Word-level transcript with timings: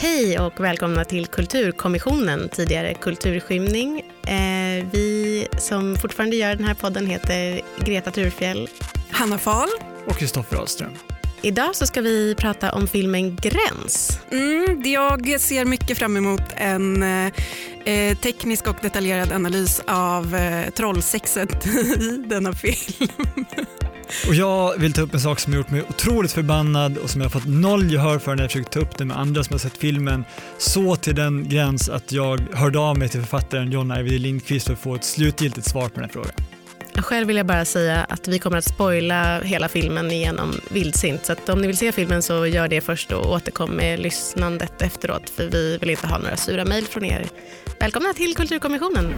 Hej 0.00 0.38
och 0.38 0.60
välkomna 0.60 1.04
till 1.04 1.26
Kulturkommissionen, 1.26 2.48
tidigare 2.48 2.94
Kulturskymning. 2.94 4.02
Eh, 4.26 4.86
vi 4.92 5.46
som 5.58 5.96
fortfarande 5.96 6.36
gör 6.36 6.54
den 6.54 6.64
här 6.64 6.74
podden 6.74 7.06
heter 7.06 7.60
Greta 7.78 8.10
Thurfjell. 8.10 8.68
Hanna 9.10 9.38
Fahl. 9.38 9.68
Och 10.06 10.16
Kristoffer 10.16 10.56
Ahlström. 10.56 10.92
Idag 11.42 11.76
så 11.76 11.86
ska 11.86 12.00
vi 12.00 12.34
prata 12.34 12.72
om 12.72 12.86
filmen 12.86 13.36
Gräns. 13.36 14.20
Mm, 14.30 14.82
jag 14.84 15.40
ser 15.40 15.64
mycket 15.64 15.98
fram 15.98 16.16
emot 16.16 16.42
en 16.56 17.02
eh, 17.02 18.16
teknisk 18.18 18.68
och 18.68 18.76
detaljerad 18.82 19.32
analys 19.32 19.82
av 19.86 20.34
eh, 20.34 20.70
trollsexet 20.70 21.66
i 22.00 22.24
denna 22.26 22.52
film. 22.52 23.08
Och 24.28 24.34
jag 24.34 24.78
vill 24.78 24.92
ta 24.92 25.02
upp 25.02 25.14
en 25.14 25.20
sak 25.20 25.40
som 25.40 25.52
har 25.52 25.58
gjort 25.58 25.70
mig 25.70 25.82
otroligt 25.88 26.32
förbannad 26.32 26.98
och 26.98 27.10
som 27.10 27.20
jag 27.20 27.28
har 27.28 27.40
fått 27.40 27.48
noll 27.48 27.92
gehör 27.92 28.18
för 28.18 28.34
när 28.34 28.42
jag 28.42 28.50
försökt 28.50 28.72
ta 28.72 28.80
upp 28.80 28.98
det 28.98 29.04
med 29.04 29.18
andra 29.18 29.44
som 29.44 29.54
har 29.54 29.58
sett 29.58 29.76
filmen. 29.76 30.24
Så 30.58 30.96
till 30.96 31.14
den 31.14 31.48
gräns 31.48 31.88
att 31.88 32.12
jag 32.12 32.40
hörde 32.52 32.78
av 32.78 32.98
mig 32.98 33.08
till 33.08 33.20
författaren 33.20 33.72
John 33.72 33.90
Ajvide 33.90 34.18
Lindqvist 34.18 34.66
för 34.66 34.72
att 34.72 34.78
få 34.78 34.94
ett 34.94 35.04
slutgiltigt 35.04 35.66
svar 35.70 35.88
på 35.88 35.94
den 35.94 36.04
här 36.04 36.10
frågan. 36.10 36.32
Själv 37.02 37.26
vill 37.26 37.36
jag 37.36 37.46
bara 37.46 37.64
säga 37.64 38.06
att 38.08 38.28
vi 38.28 38.38
kommer 38.38 38.56
att 38.56 38.64
spoila 38.64 39.40
hela 39.40 39.68
filmen 39.68 40.10
genom 40.10 40.60
vildsint. 40.70 41.26
Så 41.26 41.32
att 41.32 41.48
om 41.48 41.60
ni 41.60 41.66
vill 41.66 41.76
se 41.76 41.92
filmen 41.92 42.22
så 42.22 42.46
gör 42.46 42.68
det 42.68 42.80
först 42.80 43.12
och 43.12 43.30
återkom 43.32 43.70
med 43.70 44.00
lyssnandet 44.00 44.82
efteråt. 44.82 45.30
För 45.30 45.46
vi 45.46 45.78
vill 45.78 45.90
inte 45.90 46.06
ha 46.06 46.18
några 46.18 46.36
sura 46.36 46.64
mejl 46.64 46.84
från 46.84 47.04
er. 47.04 47.26
Välkomna 47.80 48.12
till 48.12 48.34
Kulturkommissionen. 48.36 49.14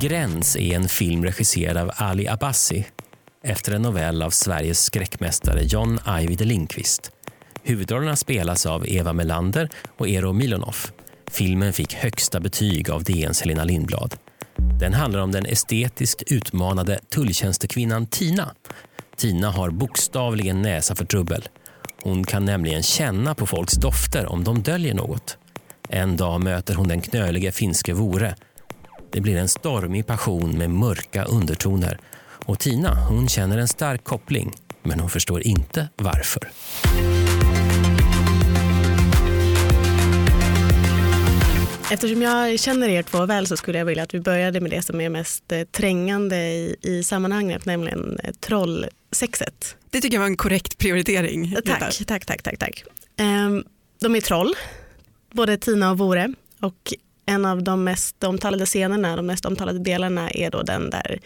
Gräns 0.00 0.56
är 0.56 0.76
en 0.76 0.88
film 0.88 1.24
regisserad 1.24 1.76
av 1.76 1.90
Ali 1.94 2.28
Abbasi 2.28 2.86
efter 3.42 3.72
en 3.72 3.82
novell 3.82 4.22
av 4.22 4.30
Sveriges 4.30 4.84
skräckmästare 4.84 5.62
John 5.62 5.98
Ajvide 6.04 6.44
Lindqvist. 6.44 7.10
Huvudrollerna 7.62 8.16
spelas 8.16 8.66
av 8.66 8.88
Eva 8.88 9.12
Melander 9.12 9.68
och 9.98 10.08
Eero 10.08 10.32
Milonov. 10.32 10.76
Filmen 11.30 11.72
fick 11.72 11.94
högsta 11.94 12.40
betyg 12.40 12.90
av 12.90 13.04
DNs 13.04 13.40
Helena 13.40 13.64
Lindblad. 13.64 14.14
Den 14.80 14.94
handlar 14.94 15.20
om 15.20 15.32
den 15.32 15.46
estetiskt 15.46 16.22
utmanade 16.22 16.98
tulltjänstekvinnan 17.08 18.06
Tina. 18.06 18.50
Tina 19.16 19.50
har 19.50 19.70
bokstavligen 19.70 20.62
näsa 20.62 20.94
för 20.94 21.04
trubbel. 21.04 21.48
Hon 22.02 22.24
kan 22.24 22.44
nämligen 22.44 22.82
känna 22.82 23.34
på 23.34 23.46
folks 23.46 23.74
dofter 23.74 24.26
om 24.26 24.44
de 24.44 24.62
döljer 24.62 24.94
något. 24.94 25.38
En 25.88 26.16
dag 26.16 26.40
möter 26.40 26.74
hon 26.74 26.88
den 26.88 27.00
knölige 27.00 27.52
finske 27.52 27.92
Vore 27.92 28.34
det 29.16 29.20
blir 29.20 29.36
en 29.36 29.48
stormig 29.48 30.06
passion 30.06 30.58
med 30.58 30.70
mörka 30.70 31.24
undertoner. 31.24 31.98
Och 32.46 32.58
Tina 32.58 33.06
hon 33.08 33.28
känner 33.28 33.58
en 33.58 33.68
stark 33.68 34.04
koppling, 34.04 34.52
men 34.82 35.00
hon 35.00 35.10
förstår 35.10 35.46
inte 35.46 35.88
varför. 35.96 36.48
Eftersom 41.90 42.22
jag 42.22 42.60
känner 42.60 42.88
er 42.88 43.02
två 43.02 43.26
väl 43.26 43.46
så 43.46 43.56
skulle 43.56 43.78
jag 43.78 43.84
vilja 43.84 44.02
att 44.02 44.14
vi 44.14 44.20
började 44.20 44.60
med 44.60 44.70
det 44.70 44.82
som 44.82 45.00
är 45.00 45.08
mest 45.08 45.52
eh, 45.52 45.64
trängande 45.64 46.36
i, 46.36 46.76
i 46.82 47.02
sammanhanget, 47.02 47.64
nämligen 47.64 48.18
eh, 48.22 48.32
trollsexet. 48.32 49.76
Det 49.90 50.00
tycker 50.00 50.16
jag 50.16 50.20
var 50.20 50.28
en 50.28 50.36
korrekt 50.36 50.78
prioritering. 50.78 51.56
Tack, 51.64 52.06
tack, 52.06 52.26
tack, 52.26 52.42
tack, 52.42 52.58
tack. 52.58 52.84
Um, 53.20 53.64
de 54.00 54.16
är 54.16 54.20
troll, 54.20 54.54
både 55.32 55.56
Tina 55.56 55.90
och 55.90 55.98
Vore. 55.98 56.32
Och 56.60 56.94
en 57.26 57.44
av 57.44 57.62
de 57.62 57.84
mest 57.84 58.24
omtalade 58.24 58.66
scenerna, 58.66 59.16
de 59.16 59.26
mest 59.26 59.44
omtalade 59.44 59.78
delarna 59.78 60.30
är 60.30 60.50
då 60.50 60.62
den 60.62 60.90
där 60.90 61.20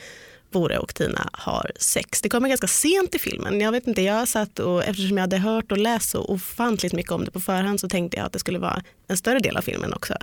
Bore 0.53 0.79
och 0.79 0.95
Tina 0.95 1.31
har 1.33 1.73
sex. 1.77 2.21
Det 2.21 2.29
kommer 2.29 2.49
ganska 2.49 2.67
sent 2.67 3.15
i 3.15 3.19
filmen. 3.19 3.61
Jag 3.61 3.73
vet 3.73 3.87
inte, 3.87 4.03
jag 4.03 4.29
satt 4.29 4.59
och 4.59 4.85
eftersom 4.85 5.17
jag 5.17 5.23
hade 5.23 5.39
hört 5.39 5.73
och 5.73 5.79
läst 5.79 6.11
så 6.11 6.25
ofantligt 6.25 6.93
mycket 6.93 7.13
om 7.13 7.25
det 7.25 7.31
på 7.31 7.41
förhand 7.41 7.81
så 7.81 7.89
tänkte 7.89 8.17
jag 8.17 8.27
att 8.27 8.33
det 8.33 8.39
skulle 8.39 8.59
vara 8.59 8.83
en 9.09 9.17
större 9.17 9.39
del 9.39 9.57
av 9.57 9.63
filmen 9.63 9.93
också. 9.93 10.15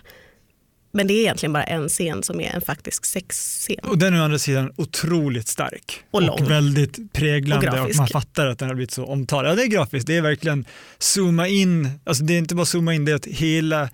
Men 0.91 1.07
det 1.07 1.13
är 1.13 1.19
egentligen 1.19 1.53
bara 1.53 1.63
en 1.63 1.89
scen 1.89 2.23
som 2.23 2.39
är 2.39 2.55
en 2.55 2.61
faktisk 2.61 3.05
sexscen. 3.05 3.79
Och 3.83 3.97
den 3.97 4.13
är 4.13 4.19
å 4.19 4.23
andra 4.23 4.39
sidan 4.39 4.71
otroligt 4.75 5.47
stark. 5.47 6.03
Och 6.11 6.21
lång. 6.21 6.41
Och 6.41 6.51
väldigt 6.51 7.13
präglande 7.13 7.81
och, 7.81 7.89
och 7.89 7.95
man 7.95 8.07
fattar 8.07 8.47
att 8.47 8.59
den 8.59 8.67
har 8.67 8.75
blivit 8.75 8.91
så 8.91 9.05
omtalad. 9.05 9.51
Ja, 9.51 9.55
det 9.55 9.63
är 9.63 9.67
grafiskt, 9.67 10.07
det 10.07 10.17
är 10.17 10.21
verkligen 10.21 10.65
zooma 10.97 11.47
in, 11.47 11.89
alltså 12.05 12.23
det 12.23 12.33
är 12.33 12.37
inte 12.37 12.55
bara 12.55 12.65
zooma 12.65 12.93
in, 12.93 13.05
det 13.05 13.11
är 13.11 13.15
att 13.15 13.25
hela 13.25 13.89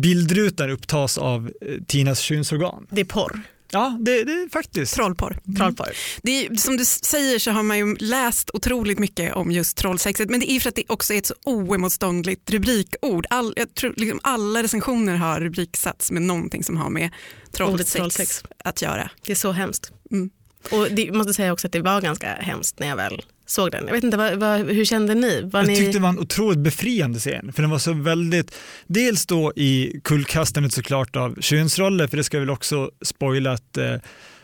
bildrutan 0.00 0.70
upptas 0.70 1.18
av 1.18 1.50
eh, 1.60 1.74
Tinas 1.86 2.20
könsorgan. 2.20 2.86
Det 2.90 3.00
är 3.00 3.04
porr. 3.04 3.42
Ja, 3.70 3.96
det, 4.00 4.24
det 4.24 4.32
är 4.32 4.48
faktiskt. 4.48 4.94
Trollporr. 4.94 5.38
Mm. 5.46 5.56
Trollporr. 5.56 5.92
Det 6.22 6.46
är, 6.46 6.56
som 6.56 6.76
du 6.76 6.84
säger 6.84 7.38
så 7.38 7.50
har 7.50 7.62
man 7.62 7.78
ju 7.78 7.96
läst 7.96 8.50
otroligt 8.52 8.98
mycket 8.98 9.34
om 9.34 9.50
just 9.50 9.76
trollsexet 9.76 10.30
men 10.30 10.40
det 10.40 10.50
är 10.50 10.60
för 10.60 10.68
att 10.68 10.74
det 10.74 10.84
också 10.86 11.14
är 11.14 11.18
ett 11.18 11.26
så 11.26 11.34
oemotståndligt 11.44 12.50
rubrikord. 12.50 13.26
All, 13.30 13.52
jag 13.56 13.74
tror 13.74 13.94
liksom 13.96 14.20
alla 14.22 14.62
recensioner 14.62 15.16
har 15.16 15.40
rubriksatts 15.40 16.10
med 16.10 16.22
någonting 16.22 16.64
som 16.64 16.76
har 16.76 16.90
med 16.90 17.10
trollsex, 17.52 17.92
trollsex. 17.92 18.44
att 18.64 18.82
göra. 18.82 19.10
Det 19.26 19.32
är 19.32 19.36
så 19.36 19.52
hemskt. 19.52 19.92
Mm. 20.10 20.30
Och 20.70 20.88
det, 20.90 21.12
måste 21.12 21.34
säga 21.34 21.52
också 21.52 21.66
att 21.66 21.72
det 21.72 21.80
var 21.80 22.00
ganska 22.00 22.34
hemskt 22.34 22.78
när 22.78 22.88
jag 22.88 22.96
väl 22.96 23.22
såg 23.50 23.70
den. 23.70 23.86
Jag 23.86 23.94
vet 23.94 24.04
inte, 24.04 24.16
vad, 24.16 24.34
vad, 24.34 24.60
hur 24.60 24.84
kände 24.84 25.14
ni? 25.14 25.42
Var 25.42 25.60
jag 25.60 25.66
ni... 25.66 25.76
tyckte 25.76 25.92
det 25.92 26.02
var 26.02 26.08
en 26.08 26.18
otroligt 26.18 26.58
befriande 26.58 27.18
scen, 27.18 27.52
för 27.52 27.62
den 27.62 27.70
var 27.70 27.78
så 27.78 27.92
väldigt, 27.92 28.54
dels 28.86 29.26
då 29.26 29.52
i 29.56 30.00
kullkastandet 30.04 30.72
såklart 30.72 31.16
av 31.16 31.40
könsroller, 31.40 32.06
för 32.06 32.16
det 32.16 32.24
ska 32.24 32.38
väl 32.38 32.50
också 32.50 32.90
spoila 33.02 33.52
att 33.52 33.76
eh, 33.76 33.94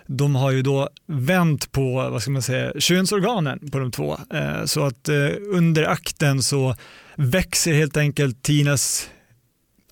de 0.06 0.34
har 0.34 0.50
ju 0.50 0.62
då 0.62 0.88
vänt 1.06 1.72
på 1.72 1.94
vad 1.94 2.22
ska 2.22 2.30
man 2.30 2.42
säga, 2.42 2.72
könsorganen 2.78 3.70
på 3.70 3.78
de 3.78 3.90
två. 3.90 4.18
Eh, 4.34 4.64
så 4.64 4.86
att 4.86 5.08
eh, 5.08 5.28
under 5.52 5.84
akten 5.84 6.42
så 6.42 6.76
växer 7.16 7.72
helt 7.72 7.96
enkelt 7.96 8.42
Tinas 8.42 9.10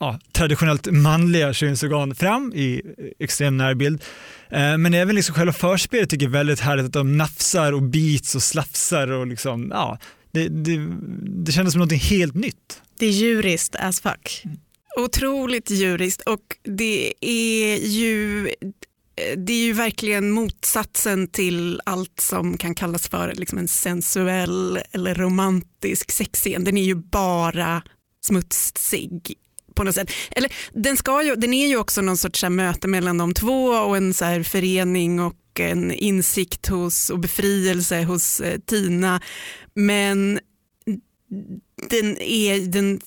ja, 0.03 0.19
traditionellt 0.33 0.87
manliga 0.91 1.53
könsorgan 1.53 2.15
fram 2.15 2.53
i 2.55 2.83
extrem 3.19 3.57
närbild. 3.57 4.03
Eh, 4.51 4.79
men 4.79 4.95
även 4.95 5.17
liksom 5.17 5.35
själva 5.35 5.53
förspelet 5.53 6.11
tycker 6.11 6.27
jag 6.27 6.31
är 6.31 6.39
väldigt 6.39 6.61
härligt 6.61 6.87
att 6.87 6.93
de 6.93 7.17
nafsar 7.17 7.73
och 7.73 7.83
bits 7.83 8.35
och 8.35 8.43
slafsar 8.43 9.09
och 9.11 9.27
liksom, 9.27 9.69
ja, 9.71 9.99
det, 10.33 10.49
det, 10.49 10.89
det 11.45 11.53
kändes 11.53 11.73
som 11.73 11.81
något 11.81 11.93
helt 11.93 12.35
nytt. 12.35 12.83
Det 12.99 13.07
är 13.07 13.11
djuriskt 13.11 13.77
as 13.77 14.01
fuck. 14.01 14.43
Otroligt 14.99 15.71
djuriskt 15.71 16.23
och 16.23 16.57
det 16.63 17.15
är 17.21 17.77
ju 17.77 18.51
det 19.37 19.53
är 19.53 19.65
ju 19.65 19.73
verkligen 19.73 20.31
motsatsen 20.31 21.29
till 21.29 21.81
allt 21.85 22.21
som 22.21 22.59
kan 22.59 22.75
kallas 22.75 23.09
för 23.09 23.33
liksom 23.35 23.59
en 23.59 23.69
sensuell 23.69 24.79
eller 24.93 25.15
romantisk 25.15 26.11
sexscen. 26.11 26.65
Den 26.65 26.77
är 26.77 26.85
ju 26.85 26.95
bara 26.95 27.83
smutsig 28.25 29.37
på 29.75 29.85
något 29.85 29.95
sätt. 29.95 30.11
Eller, 30.31 30.53
den, 30.73 30.97
ska 30.97 31.23
ju, 31.23 31.37
den 31.37 31.55
är 31.55 31.69
ju 31.69 31.77
också 31.77 32.01
någon 32.01 32.17
sorts 32.17 32.43
här, 32.43 32.51
möte 32.51 32.89
mellan 32.89 33.19
de 33.19 33.35
två 33.35 33.67
och 33.67 33.97
en 33.97 34.15
så 34.15 34.25
här, 34.25 34.43
förening 34.43 35.21
och 35.21 35.61
en 35.61 35.93
insikt 35.93 36.67
hos, 36.67 37.11
och 37.11 37.19
befrielse 37.19 38.03
hos 38.03 38.41
eh, 38.41 38.59
Tina. 38.59 39.21
Men 39.75 40.41
den, 41.91 42.21
är, 42.21 42.61
den 42.61 43.01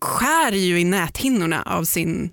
skär 0.00 0.52
ju 0.52 0.80
i 0.80 0.84
näthinnorna 0.84 1.62
av 1.62 1.84
sin 1.84 2.30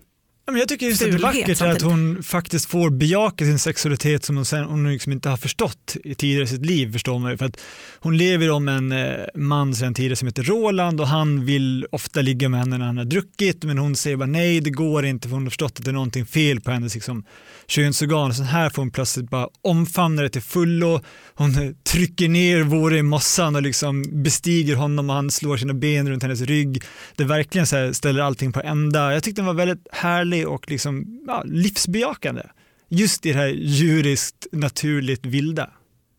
jag 0.56 0.68
tycker 0.68 0.86
just 0.86 1.02
att 1.02 1.12
det 1.12 1.18
är 1.18 1.20
vackert 1.20 1.62
att 1.62 1.82
hon 1.82 2.24
faktiskt 2.24 2.66
får 2.66 2.90
bejaka 2.90 3.46
sin 3.46 3.60
sexualitet 3.60 4.26
som 4.26 4.36
hon, 4.36 4.46
sen, 4.46 4.64
hon 4.64 4.92
liksom 4.92 5.12
inte 5.12 5.30
har 5.30 5.38
förstått 5.38 5.98
i 6.04 6.16
tidigare 6.16 6.44
i 6.44 6.48
sitt 6.48 6.66
liv. 6.66 6.92
Förstår 6.92 7.20
man 7.20 7.38
För 7.38 7.46
att 7.46 7.60
hon 8.00 8.18
lever 8.18 8.52
om 8.52 8.68
en 8.68 8.92
eh, 8.92 9.16
man 9.36 9.76
sedan 9.76 9.94
tidigare 9.94 10.16
som 10.16 10.28
heter 10.28 10.44
Roland 10.44 11.02
och 11.02 11.08
han 11.08 11.46
vill 11.46 11.86
ofta 11.92 12.22
ligga 12.22 12.50
med 12.50 12.60
henne 12.60 12.78
när 12.78 12.86
han 12.86 12.98
har 12.98 13.06
druckit 13.06 13.64
men 13.64 13.78
hon 13.78 13.96
säger 13.96 14.18
bara 14.18 14.26
nej 14.26 14.60
det 14.60 14.70
går 14.70 15.06
inte 15.06 15.28
för 15.28 15.34
hon 15.34 15.44
har 15.44 15.50
förstått 15.50 15.74
att 15.80 15.86
det 15.86 15.92
är 15.92 15.94
någonting 15.94 16.26
fel 16.26 16.62
på 16.62 16.72
hennes 16.72 16.94
liksom, 16.94 17.26
könsorgan. 17.68 18.34
Så 18.34 18.44
här 18.44 18.70
får 18.70 18.82
hon 18.82 18.92
plötsligt 18.92 19.30
bara 19.30 19.48
omfamna 19.62 20.22
det 20.22 20.30
till 20.30 20.42
fullo. 20.42 21.02
Hon 21.36 21.76
trycker 21.84 22.30
ner 22.30 22.64
Vore 22.64 22.98
i 22.98 23.04
mossan 23.04 23.56
och 23.56 23.62
liksom 23.62 24.24
bestiger 24.24 24.76
honom 24.76 25.10
och 25.10 25.16
han 25.16 25.32
slår 25.32 25.58
sina 25.58 25.74
ben 25.74 26.10
runt 26.10 26.24
hennes 26.24 26.42
rygg. 26.42 26.84
Det 27.16 27.24
verkligen 27.24 27.68
så 27.68 27.94
ställer 27.94 28.22
allting 28.22 28.54
på 28.54 28.62
ända. 28.62 29.14
Jag 29.14 29.24
tyckte 29.24 29.42
den 29.42 29.46
var 29.46 29.54
väldigt 29.54 29.88
härlig 29.92 30.37
och 30.46 30.72
liksom, 30.72 31.22
ja, 31.28 31.44
livsbejakande. 31.46 32.44
Just 32.90 33.26
i 33.26 33.32
det 33.32 33.38
här 33.38 33.48
djuriskt 33.48 34.48
naturligt 34.52 35.26
vilda. 35.26 35.70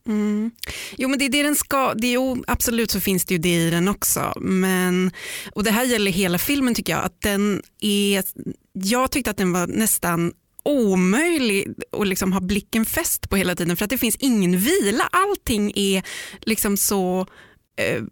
Mm. 0.08 0.50
Jo 0.96 1.08
men 1.08 1.18
det 1.18 1.24
är 1.24 1.28
det 1.28 1.42
den 1.42 1.56
ska, 1.56 1.94
det 1.94 2.14
är, 2.14 2.38
absolut 2.46 2.90
så 2.90 3.00
finns 3.00 3.24
det 3.24 3.34
ju 3.34 3.38
det 3.38 3.54
i 3.54 3.70
den 3.70 3.88
också. 3.88 4.32
Men, 4.40 5.10
och 5.52 5.64
det 5.64 5.70
här 5.70 5.84
gäller 5.84 6.10
hela 6.10 6.38
filmen 6.38 6.74
tycker 6.74 6.92
jag. 6.92 7.04
Att 7.04 7.20
den 7.20 7.62
är, 7.80 8.24
jag 8.72 9.10
tyckte 9.10 9.30
att 9.30 9.36
den 9.36 9.52
var 9.52 9.66
nästan 9.66 10.32
omöjlig 10.62 11.74
att 11.92 12.08
liksom 12.08 12.32
ha 12.32 12.40
blicken 12.40 12.84
fäst 12.84 13.30
på 13.30 13.36
hela 13.36 13.54
tiden 13.54 13.76
för 13.76 13.84
att 13.84 13.90
det 13.90 13.98
finns 13.98 14.16
ingen 14.16 14.58
vila. 14.58 15.08
Allting 15.12 15.72
är 15.74 16.02
liksom 16.40 16.76
så 16.76 17.26
eh, 17.76 18.02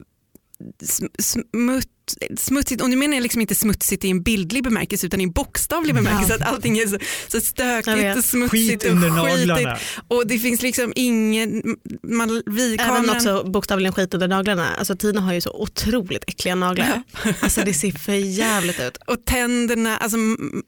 smutt 1.19 1.96
smutsigt, 2.37 2.83
och 2.83 2.91
nu 2.91 2.97
menar 2.97 3.15
jag 3.15 3.23
liksom 3.23 3.41
inte 3.41 3.55
smutsigt 3.55 4.05
i 4.05 4.11
en 4.11 4.23
bildlig 4.23 4.65
bemärkelse 4.65 5.07
utan 5.07 5.21
i 5.21 5.25
en 5.25 5.33
bokstavlig 5.33 5.95
bemärkelse. 5.95 6.37
Ja. 6.39 6.47
Att 6.47 6.55
allting 6.55 6.79
är 6.79 6.87
så, 6.87 6.99
så 7.29 7.41
stökigt 7.41 8.17
och 8.17 8.25
smutsigt 8.25 8.83
Skit 8.83 8.85
under 8.85 9.21
och 9.21 9.27
skitigt. 9.27 9.69
Och 10.09 10.27
det 10.27 10.39
finns 10.39 10.63
liksom 10.63 10.93
ingen... 10.97 11.77
Man, 12.03 12.43
vi, 12.47 12.77
kameran... 12.77 13.05
Även 13.05 13.17
också 13.17 13.51
bokstavligen 13.51 13.93
skit 13.93 14.15
under 14.15 14.29
naglarna. 14.29 14.69
Alltså 14.79 14.97
Tina 14.97 15.21
har 15.21 15.33
ju 15.33 15.41
så 15.41 15.51
otroligt 15.51 16.25
äckliga 16.27 16.55
naglar. 16.55 17.03
alltså 17.41 17.61
det 17.65 17.75
ser 17.75 17.91
för 17.91 18.13
jävligt 18.13 18.81
ut. 18.81 18.97
Och 19.07 19.25
tänderna, 19.25 19.97
alltså 19.97 20.17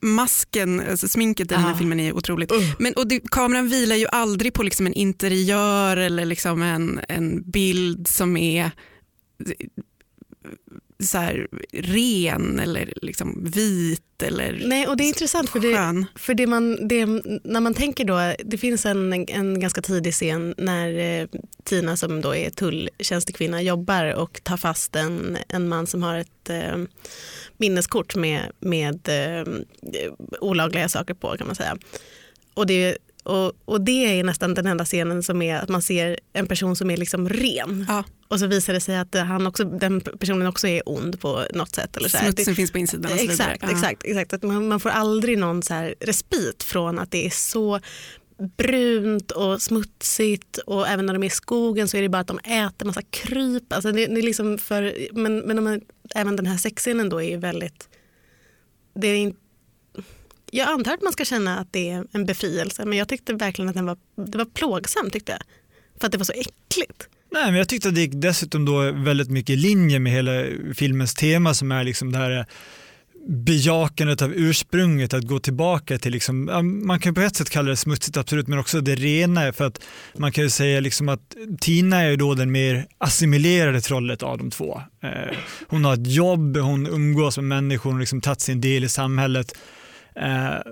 masken, 0.02 0.82
alltså 0.90 1.08
sminket 1.08 1.52
i 1.52 1.55
den 1.55 1.62
här 1.62 1.75
filmen 1.75 2.00
är 2.00 2.12
otroligt. 2.12 2.52
Uh. 2.52 2.58
Men, 2.79 2.93
och 2.94 3.08
det, 3.08 3.20
kameran 3.31 3.69
vilar 3.69 3.96
ju 3.96 4.06
aldrig 4.06 4.52
på 4.52 4.62
liksom 4.62 4.87
en 4.87 4.94
interiör 4.94 5.96
eller 5.96 6.25
liksom 6.25 6.62
en, 6.62 7.00
en 7.08 7.50
bild 7.50 8.08
som 8.08 8.37
är 8.37 8.70
så 11.05 11.19
här, 11.19 11.49
ren 11.73 12.61
eller 12.61 12.93
liksom 13.03 13.45
vit 13.45 14.23
eller 14.23 14.62
Nej, 14.67 14.87
och 14.87 14.97
det 14.97 15.05
är 15.05 15.09
intressant 15.09 15.50
för, 15.50 15.61
det, 15.61 16.06
för 16.15 16.35
det 16.35 16.47
man, 16.47 16.89
det, 16.89 17.06
när 17.45 17.61
man 17.61 17.75
tänker 17.75 18.05
då, 18.05 18.35
det 18.45 18.59
finns 18.59 18.87
en, 18.87 19.12
en 19.12 19.61
ganska 19.61 19.83
tidig 19.83 20.12
scen 20.12 20.55
när 20.59 20.99
eh, 20.99 21.29
Tina 21.65 21.97
som 21.97 22.21
då 22.21 22.35
är 22.35 22.50
tulltjänstekvinna 22.50 23.62
jobbar 23.62 24.15
och 24.15 24.41
tar 24.45 24.56
fast 24.56 24.97
en, 24.97 25.39
en 25.49 25.69
man 25.69 25.87
som 25.87 26.03
har 26.03 26.19
ett 26.19 26.50
eh, 26.50 26.77
minneskort 27.56 28.17
med, 28.17 28.53
med 28.61 29.09
eh, 29.09 29.53
olagliga 30.41 30.89
saker 30.89 31.15
på 31.15 31.37
kan 31.37 31.47
man 31.47 31.56
säga. 31.56 31.79
Och 32.55 32.67
det 32.67 32.99
och, 33.23 33.53
och 33.65 33.81
det 33.81 34.19
är 34.19 34.25
nästan 34.25 34.55
den 34.55 34.67
enda 34.67 34.85
scenen 34.85 35.23
som 35.23 35.43
är 35.43 35.59
att 35.59 35.69
man 35.69 35.83
ser 35.83 36.19
en 36.33 36.47
person 36.47 36.77
som 36.77 36.91
är 36.91 36.97
liksom 36.97 37.29
ren. 37.29 37.85
Ja. 37.89 38.05
Och 38.28 38.40
så 38.40 38.46
visar 38.46 38.72
det 38.72 38.80
sig 38.80 38.96
att 38.96 39.14
han 39.14 39.46
också, 39.46 39.64
den 39.64 40.00
personen 40.00 40.46
också 40.46 40.69
är 40.69 40.82
ond 40.86 41.20
på 41.20 41.44
något 41.54 41.75
sätt. 41.75 41.96
Eller 41.96 42.08
så 42.08 42.19
Smutsen 42.19 42.54
finns 42.54 42.72
på 42.72 42.78
insidan. 42.78 43.12
Och 43.12 43.19
exakt, 43.19 43.62
ja. 43.62 43.70
exakt, 43.70 44.04
exakt. 44.04 44.32
Att 44.32 44.42
man, 44.42 44.69
man, 44.69 44.80
får 44.80 44.90
aldrig 44.90 45.38
någon 45.38 45.62
så 45.62 45.92
respit 46.00 46.62
från 46.62 46.98
att 46.98 47.10
det 47.10 47.26
är 47.26 47.30
så 47.30 47.80
brunt 48.56 49.30
och 49.30 49.62
smutsigt 49.62 50.58
och 50.58 50.88
även 50.88 51.06
när 51.06 51.12
de 51.12 51.22
är 51.22 51.26
i 51.26 51.30
skogen 51.30 51.88
så 51.88 51.96
är 51.96 52.02
det 52.02 52.08
bara 52.08 52.20
att 52.20 52.26
de 52.26 52.38
äter 52.38 52.86
massa 52.86 53.02
kryp. 53.02 53.72
Alltså 53.72 53.92
det, 53.92 54.06
det 54.06 54.20
är 54.20 54.22
liksom 54.22 54.58
för, 54.58 54.94
men 55.12 55.38
men 55.38 55.56
de, 55.56 55.80
även 56.14 56.36
den 56.36 56.46
här 56.46 56.56
sexscenen 56.56 57.08
då 57.08 57.22
är 57.22 57.38
väldigt, 57.38 57.88
det 58.94 59.06
är 59.06 59.16
inte 59.16 59.38
jag 60.50 60.69
antar 60.69 60.94
att 60.94 61.02
man 61.02 61.12
ska 61.12 61.25
känna 61.25 61.58
att 61.58 61.72
det 61.72 61.90
är 61.90 62.06
en 62.12 62.26
befrielse 62.26 62.84
men 62.84 62.98
jag 62.98 63.08
tyckte 63.08 63.32
verkligen 63.32 63.69
att 63.69 63.75
den 63.75 63.86
var, 63.86 63.98
det 64.16 64.38
var 64.38 64.44
plågsamt 64.44 65.12
tyckte 65.12 65.32
jag. 65.32 65.42
För 66.00 66.06
att 66.06 66.12
det 66.12 66.19
var 66.19 66.25
så 66.25 66.32
äckligt. 66.32 67.08
Nej, 67.30 67.44
men 67.46 67.54
jag 67.54 67.69
tyckte 67.69 67.88
att 67.88 67.94
det 67.94 68.00
gick 68.00 68.12
dessutom 68.14 68.64
då 68.64 68.92
väldigt 68.92 69.30
mycket 69.30 69.50
i 69.50 69.56
linje 69.56 69.98
med 69.98 70.12
hela 70.12 70.44
filmens 70.75 71.14
tema 71.14 71.54
som 71.54 71.72
är 71.72 71.84
liksom 71.84 72.12
det 72.12 72.19
här 72.19 72.38
eh, 72.38 72.44
bejakandet 73.28 74.22
av 74.22 74.32
ursprunget, 74.34 75.14
att 75.14 75.25
gå 75.25 75.38
tillbaka 75.38 75.98
till, 75.98 76.12
liksom, 76.12 76.44
man 76.86 77.00
kan 77.00 77.14
på 77.14 77.20
ett 77.20 77.36
sätt 77.36 77.50
kalla 77.50 77.69
det 77.69 77.76
smutsigt 77.76 78.16
absolut, 78.16 78.48
men 78.48 78.58
också 78.58 78.80
det 78.80 78.94
rena. 78.94 79.52
För 79.52 79.66
att 79.66 79.80
man 80.16 80.32
kan 80.32 80.44
ju 80.44 80.50
säga 80.50 80.80
liksom 80.80 81.08
att 81.08 81.36
Tina 81.60 82.00
är 82.00 82.10
ju 82.10 82.16
då 82.16 82.34
den 82.34 82.52
mer 82.52 82.86
assimilerade 82.98 83.80
trollet 83.80 84.22
av 84.22 84.38
de 84.38 84.50
två. 84.50 84.82
Eh, 85.02 85.36
hon 85.69 85.84
har 85.84 85.94
ett 85.94 86.12
jobb, 86.12 86.56
hon 86.56 86.86
umgås 86.86 87.36
med 87.36 87.44
människor, 87.44 87.90
hon 87.90 87.94
har 87.94 88.00
liksom 88.00 88.20
tagit 88.20 88.40
sin 88.40 88.60
del 88.60 88.84
i 88.84 88.88
samhället 88.88 89.54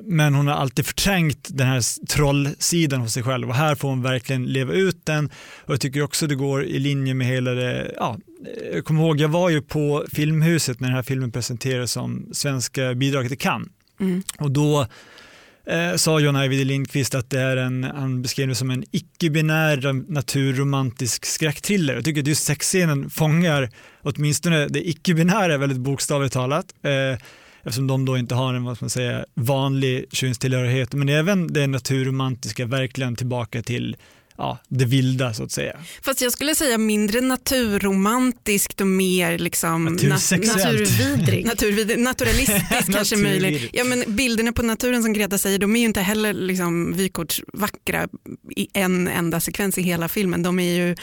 men 0.03 0.35
hon 0.35 0.47
har 0.47 0.55
alltid 0.55 0.87
förträngt 0.87 1.49
den 1.51 1.67
här 1.67 2.07
trollsidan 2.07 3.01
hos 3.01 3.13
sig 3.13 3.23
själv 3.23 3.49
och 3.49 3.55
här 3.55 3.75
får 3.75 3.89
hon 3.89 4.03
verkligen 4.03 4.47
leva 4.47 4.73
ut 4.73 5.07
den. 5.07 5.31
Och 5.65 5.73
jag 5.73 5.81
tycker 5.81 6.03
också 6.03 6.27
det 6.27 6.35
går 6.35 6.65
i 6.65 6.79
linje 6.79 7.15
med 7.15 7.27
hela 7.27 7.51
det, 7.51 7.95
ja, 7.97 8.19
jag 8.73 8.85
kommer 8.85 9.03
ihåg, 9.03 9.21
jag 9.21 9.29
var 9.29 9.51
ju 9.51 9.63
på 9.63 10.05
Filmhuset 10.13 10.81
när 10.81 10.89
den 10.89 10.97
här 10.97 11.03
filmen 11.03 11.33
presenterades 11.33 11.93
som 11.93 12.29
svenska 12.33 12.95
bidraget 12.95 13.31
till 13.31 13.39
Cannes. 13.39 13.69
Mm. 14.01 14.23
Och 14.39 14.51
då 14.51 14.87
eh, 15.67 15.95
sa 15.97 16.21
John 16.21 16.37
Ajvide 16.37 16.65
Lindqvist 16.65 17.15
att 17.15 17.31
det 17.31 17.41
är 17.41 17.57
en, 17.57 17.85
han 17.85 18.23
beskrev 18.23 18.49
det 18.49 18.55
som 18.55 18.71
en 18.71 18.85
icke-binär 18.91 20.13
naturromantisk 20.13 21.27
skräckthriller. 21.27 21.95
Jag 21.95 22.05
tycker 22.05 22.21
att 22.21 22.27
just 22.27 22.45
sexscenen 22.45 23.11
fångar 23.11 23.71
åtminstone 24.03 24.69
det 24.69 24.89
icke-binära 24.89 25.59
väldigt 25.59 25.79
bokstavligt 25.79 26.35
talat. 26.35 26.75
Eh, 26.83 27.19
eftersom 27.67 27.87
de 27.87 28.05
då 28.05 28.19
inte 28.19 28.35
har 28.35 28.55
en 28.55 28.65
vad 28.65 28.79
man 28.81 28.91
säga, 28.91 29.25
vanlig 29.35 30.07
könstillhörighet. 30.13 30.95
Men 30.95 31.09
även 31.09 31.53
det 31.53 31.67
naturromantiska, 31.67 32.67
verkligen 32.67 33.17
tillbaka 33.17 33.63
till 33.63 33.97
ja, 34.39 34.59
det 34.69 34.85
vilda 34.85 35.35
så 35.35 35.45
att 35.45 35.53
säga. 35.53 35.77
Fast 36.03 36.21
jag 36.21 36.33
skulle 36.33 36.55
säga 36.55 36.79
mindre 36.79 37.21
naturromantiskt 37.21 38.81
och 38.81 38.87
mer 38.87 39.39
liksom 39.39 39.85
naturvidrig. 39.85 41.45
naturvidrig. 41.47 41.99
Naturalistiskt 41.99 42.93
kanske 42.93 43.17
möjligt. 43.17 43.71
Ja, 43.73 43.85
men 43.85 44.05
bilderna 44.07 44.53
på 44.53 44.63
naturen 44.63 45.03
som 45.03 45.13
Greta 45.13 45.39
säger, 45.39 45.59
de 45.59 45.77
är 45.77 45.81
ju 45.81 45.87
inte 45.87 46.01
heller 46.01 46.33
liksom 46.33 46.93
vykorts 46.93 47.43
vackra 47.53 48.09
i 48.57 48.69
en 48.73 49.09
enda 49.09 49.41
sekvens 49.41 49.79
i 49.79 49.83
hela 49.83 50.09
filmen. 50.09 50.43
De 50.43 50.59
är 50.59 50.75
ju, 50.75 50.97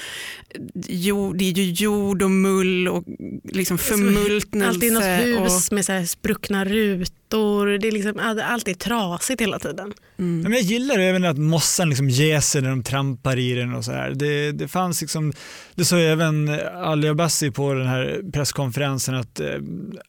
jord, 0.88 1.38
det 1.38 1.46
är 1.46 1.52
ju 1.52 1.72
jord 1.72 2.22
och 2.22 2.32
mull 2.32 2.88
och 2.88 3.04
liksom 3.44 3.78
förmultnelse. 3.78 4.70
Alltid 4.70 4.94
något 4.94 5.04
hus 5.04 5.68
och... 5.68 5.74
med 5.74 5.86
så 5.86 6.06
spruckna 6.08 6.66
rutor 6.66 7.23
mattor, 7.34 7.78
det 7.78 7.88
är 7.88 7.92
liksom, 7.92 8.20
allt 8.44 8.68
är 8.68 8.74
trasigt 8.74 9.42
hela 9.42 9.60
tiden. 9.60 9.94
Mm. 10.20 10.42
Men 10.42 10.52
jag 10.52 10.62
gillar 10.62 11.00
även 11.00 11.26
att 11.26 11.38
mossan 11.38 11.90
liksom 11.90 12.10
jäser 12.10 12.62
när 12.62 12.70
de 12.70 12.84
trampar 12.84 13.40
i 13.40 13.54
den 13.54 13.74
och 13.74 13.86
så 13.86 13.92
här. 13.92 14.12
Det, 14.12 14.52
det 14.52 14.68
fanns 14.68 15.02
liksom, 15.02 15.34
det 15.76 15.86
sa 15.86 15.98
även 15.98 16.60
Ali 16.76 17.08
Abassi 17.08 17.52
på 17.52 17.74
den 17.74 17.88
här 17.88 18.22
presskonferensen 18.34 19.16
att 19.16 19.40
eh, 19.40 19.48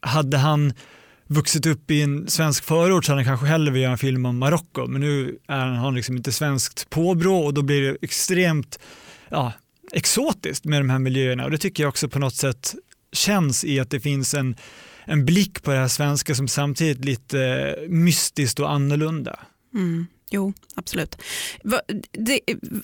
hade 0.00 0.36
han 0.38 0.72
vuxit 1.26 1.66
upp 1.66 1.90
i 1.90 2.02
en 2.02 2.28
svensk 2.28 2.64
förort 2.64 3.04
så 3.04 3.12
hade 3.12 3.22
han 3.22 3.26
kanske 3.26 3.46
hellre 3.46 3.72
velat 3.72 3.82
göra 3.82 3.92
en 3.92 3.98
film 3.98 4.26
om 4.26 4.38
Marocko 4.38 4.86
men 4.86 5.00
nu 5.00 5.38
är 5.48 5.56
han, 5.56 5.76
har 5.76 5.84
han 5.84 5.94
liksom 5.94 6.16
inte 6.16 6.32
svenskt 6.32 6.90
påbrå 6.90 7.38
och 7.38 7.54
då 7.54 7.62
blir 7.62 7.82
det 7.82 7.96
extremt 8.02 8.78
ja, 9.28 9.52
exotiskt 9.92 10.64
med 10.64 10.80
de 10.80 10.90
här 10.90 10.98
miljöerna 10.98 11.44
och 11.44 11.50
det 11.50 11.58
tycker 11.58 11.82
jag 11.82 11.88
också 11.88 12.08
på 12.08 12.18
något 12.18 12.34
sätt 12.34 12.74
känns 13.12 13.64
i 13.64 13.80
att 13.80 13.90
det 13.90 14.00
finns 14.00 14.34
en 14.34 14.56
en 15.04 15.24
blick 15.24 15.62
på 15.62 15.70
det 15.70 15.76
här 15.76 15.88
svenska 15.88 16.34
som 16.34 16.48
samtidigt 16.48 17.04
lite 17.04 17.40
eh, 17.40 17.88
mystiskt 17.88 18.60
och 18.60 18.70
annorlunda. 18.70 19.38
Mm. 19.74 20.06
Jo, 20.30 20.52
absolut. 20.74 21.16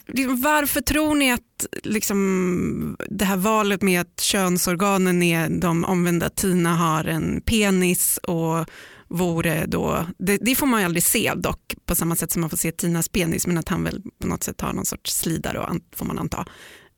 Liksom, 0.08 0.42
varför 0.42 0.80
tror 0.80 1.14
ni 1.14 1.32
att 1.32 1.66
liksom, 1.82 2.96
det 3.10 3.24
här 3.24 3.36
valet 3.36 3.82
med 3.82 4.00
att 4.00 4.20
könsorganen 4.20 5.22
är 5.22 5.48
de 5.48 5.84
omvända, 5.84 6.30
Tina 6.30 6.76
har 6.76 7.04
en 7.04 7.40
penis 7.40 8.18
och 8.22 8.70
vore 9.08 9.66
då, 9.66 10.06
det, 10.18 10.36
det, 10.36 10.54
får 10.54 10.66
man 10.66 10.80
ju 10.80 10.84
aldrig 10.84 11.02
se 11.02 11.32
dock 11.36 11.74
på 11.84 11.94
samma 11.94 12.16
sätt 12.16 12.32
som 12.32 12.40
man 12.40 12.50
får 12.50 12.56
se 12.56 12.72
Tinas 12.72 13.08
penis 13.08 13.46
men 13.46 13.58
att 13.58 13.68
han 13.68 13.84
väl 13.84 14.02
på 14.20 14.26
något 14.26 14.42
sätt 14.42 14.60
har 14.60 14.72
någon 14.72 14.86
sorts 14.86 15.16
slida 15.16 15.52
då, 15.52 15.76
får 15.96 16.06
man 16.06 16.18
anta. 16.18 16.46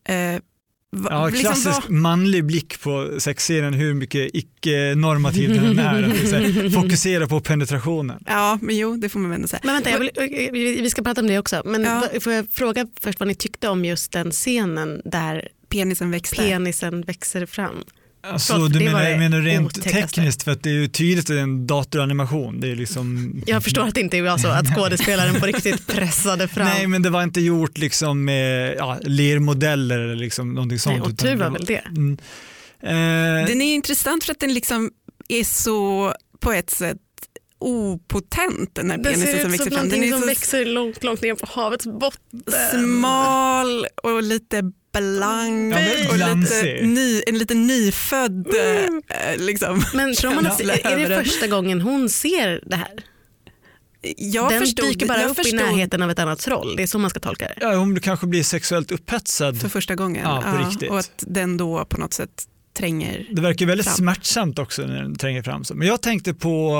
Eh, 0.07 0.41
Ja, 1.09 1.25
liksom 1.27 1.41
klassisk 1.41 1.81
vad... 1.81 1.91
manlig 1.91 2.45
blick 2.45 2.81
på 2.81 3.11
sexscenen, 3.19 3.73
hur 3.73 3.93
mycket 3.93 4.29
icke-normativ 4.33 5.53
den 5.53 5.79
är. 5.79 6.69
fokusera 6.81 7.27
på 7.27 7.39
penetrationen. 7.39 8.23
Ja, 8.25 8.59
men 8.61 8.77
jo, 8.77 8.97
det 8.97 9.09
får 9.09 9.19
man 9.19 9.31
ändå 9.31 9.47
säga. 9.47 9.61
Men 9.63 9.73
vänta, 9.73 9.99
vill, 9.99 10.81
vi 10.81 10.89
ska 10.89 11.01
prata 11.01 11.21
om 11.21 11.27
det 11.27 11.39
också. 11.39 11.61
Men 11.65 11.83
ja. 11.83 12.03
får 12.19 12.33
jag 12.33 12.45
fråga 12.51 12.87
först 12.99 13.19
vad 13.19 13.27
ni 13.27 13.35
tyckte 13.35 13.69
om 13.69 13.85
just 13.85 14.11
den 14.11 14.31
scenen 14.31 15.01
där 15.05 15.47
penisen 15.69 16.11
växer, 16.11 16.37
penisen 16.37 17.01
växer 17.01 17.45
fram? 17.45 17.83
Alltså, 18.25 18.67
du 18.67 18.79
menar, 18.79 19.17
menar 19.17 19.41
rent 19.41 19.83
tekniskt 19.83 20.43
för 20.43 20.51
att 20.51 20.63
det 20.63 20.69
är 20.69 20.73
ju 20.73 20.87
tydligt 20.87 21.19
att 21.19 21.27
det 21.27 21.39
är 21.39 21.43
en 21.43 21.67
datoranimation. 21.67 22.59
Det 22.59 22.71
är 22.71 22.75
liksom... 22.75 23.33
Jag 23.45 23.63
förstår 23.63 23.87
att 23.87 23.95
det 23.95 24.01
inte 24.01 24.21
var 24.21 24.37
så 24.37 24.47
att 24.47 24.67
skådespelaren 24.75 25.39
på 25.39 25.45
riktigt 25.45 25.87
pressade 25.87 26.47
fram. 26.47 26.65
Nej 26.65 26.87
men 26.87 27.01
det 27.01 27.09
var 27.09 27.23
inte 27.23 27.41
gjort 27.41 27.77
liksom 27.77 28.25
med 28.25 28.75
ja, 28.77 28.99
lermodeller 29.01 29.99
eller 29.99 30.15
liksom 30.15 30.53
någonting 30.53 30.79
sånt. 30.79 30.99
Nej, 30.99 31.11
och 31.11 31.17
tur 31.17 31.35
var 31.35 31.49
väl 31.49 31.65
det. 31.65 31.83
Mm. 31.87 32.17
Eh... 32.81 33.47
Den 33.47 33.61
är 33.61 33.75
intressant 33.75 34.23
för 34.23 34.31
att 34.31 34.39
den 34.39 34.53
liksom 34.53 34.91
är 35.29 35.43
så 35.43 36.13
på 36.39 36.51
ett 36.51 36.69
sätt 36.69 36.97
opotent 37.59 38.75
den 38.75 38.91
här 38.91 38.97
penisen 38.97 39.41
som 39.41 39.51
växer 39.51 39.71
fram. 39.71 39.89
Den 39.89 40.03
är 40.03 40.11
som 40.11 40.21
så 40.21 40.25
växer 40.27 40.65
långt, 40.65 41.03
långt 41.03 41.21
ner 41.21 41.35
på 41.35 41.45
havets 41.49 41.85
botten. 41.85 42.43
Smal 42.71 43.85
och 44.03 44.23
lite 44.23 44.71
blank 44.93 45.75
ja, 45.75 46.09
och 46.09 46.39
lite 46.39 46.85
ny, 46.85 47.21
en 47.27 47.37
lite 47.37 47.53
nyfödd 47.53 48.47
mm. 48.47 49.01
Eh, 49.09 49.37
liksom, 49.37 49.83
Men 49.93 50.15
tror 50.15 50.33
man 50.35 50.47
att, 50.47 50.61
är 50.61 51.09
det 51.09 51.23
första 51.23 51.47
gången 51.47 51.81
hon 51.81 52.09
ser 52.09 52.63
det 52.65 52.75
här? 52.75 53.03
Jag 54.17 54.49
den 54.49 54.59
förstod, 54.59 54.85
dyker 54.85 55.07
bara 55.07 55.23
upp 55.23 55.35
förstod. 55.35 55.59
i 55.59 55.63
närheten 55.63 56.01
av 56.01 56.11
ett 56.11 56.19
annat 56.19 56.39
troll. 56.39 56.75
Det 56.75 56.83
är 56.83 56.87
så 56.87 56.99
man 56.99 57.09
ska 57.09 57.19
tolka 57.19 57.45
det. 57.45 57.55
Ja, 57.61 57.75
hon 57.75 57.99
kanske 57.99 58.27
blir 58.27 58.43
sexuellt 58.43 58.91
upphetsad. 58.91 59.61
För 59.61 59.69
första 59.69 59.95
gången. 59.95 60.23
Ja, 60.23 60.41
på 60.41 60.47
ja, 60.47 60.67
riktigt. 60.69 60.89
Och 60.89 60.99
att 60.99 61.23
den 61.27 61.57
då 61.57 61.85
på 61.85 61.97
något 61.97 62.13
sätt 62.13 62.47
tränger 62.73 63.25
Det 63.31 63.41
verkar 63.41 63.65
väldigt 63.65 63.85
fram. 63.87 63.95
smärtsamt 63.95 64.59
också 64.59 64.81
när 64.81 65.01
den 65.01 65.15
tränger 65.15 65.43
fram. 65.43 65.63
Men 65.73 65.87
jag 65.87 66.01
tänkte 66.01 66.33
på 66.33 66.75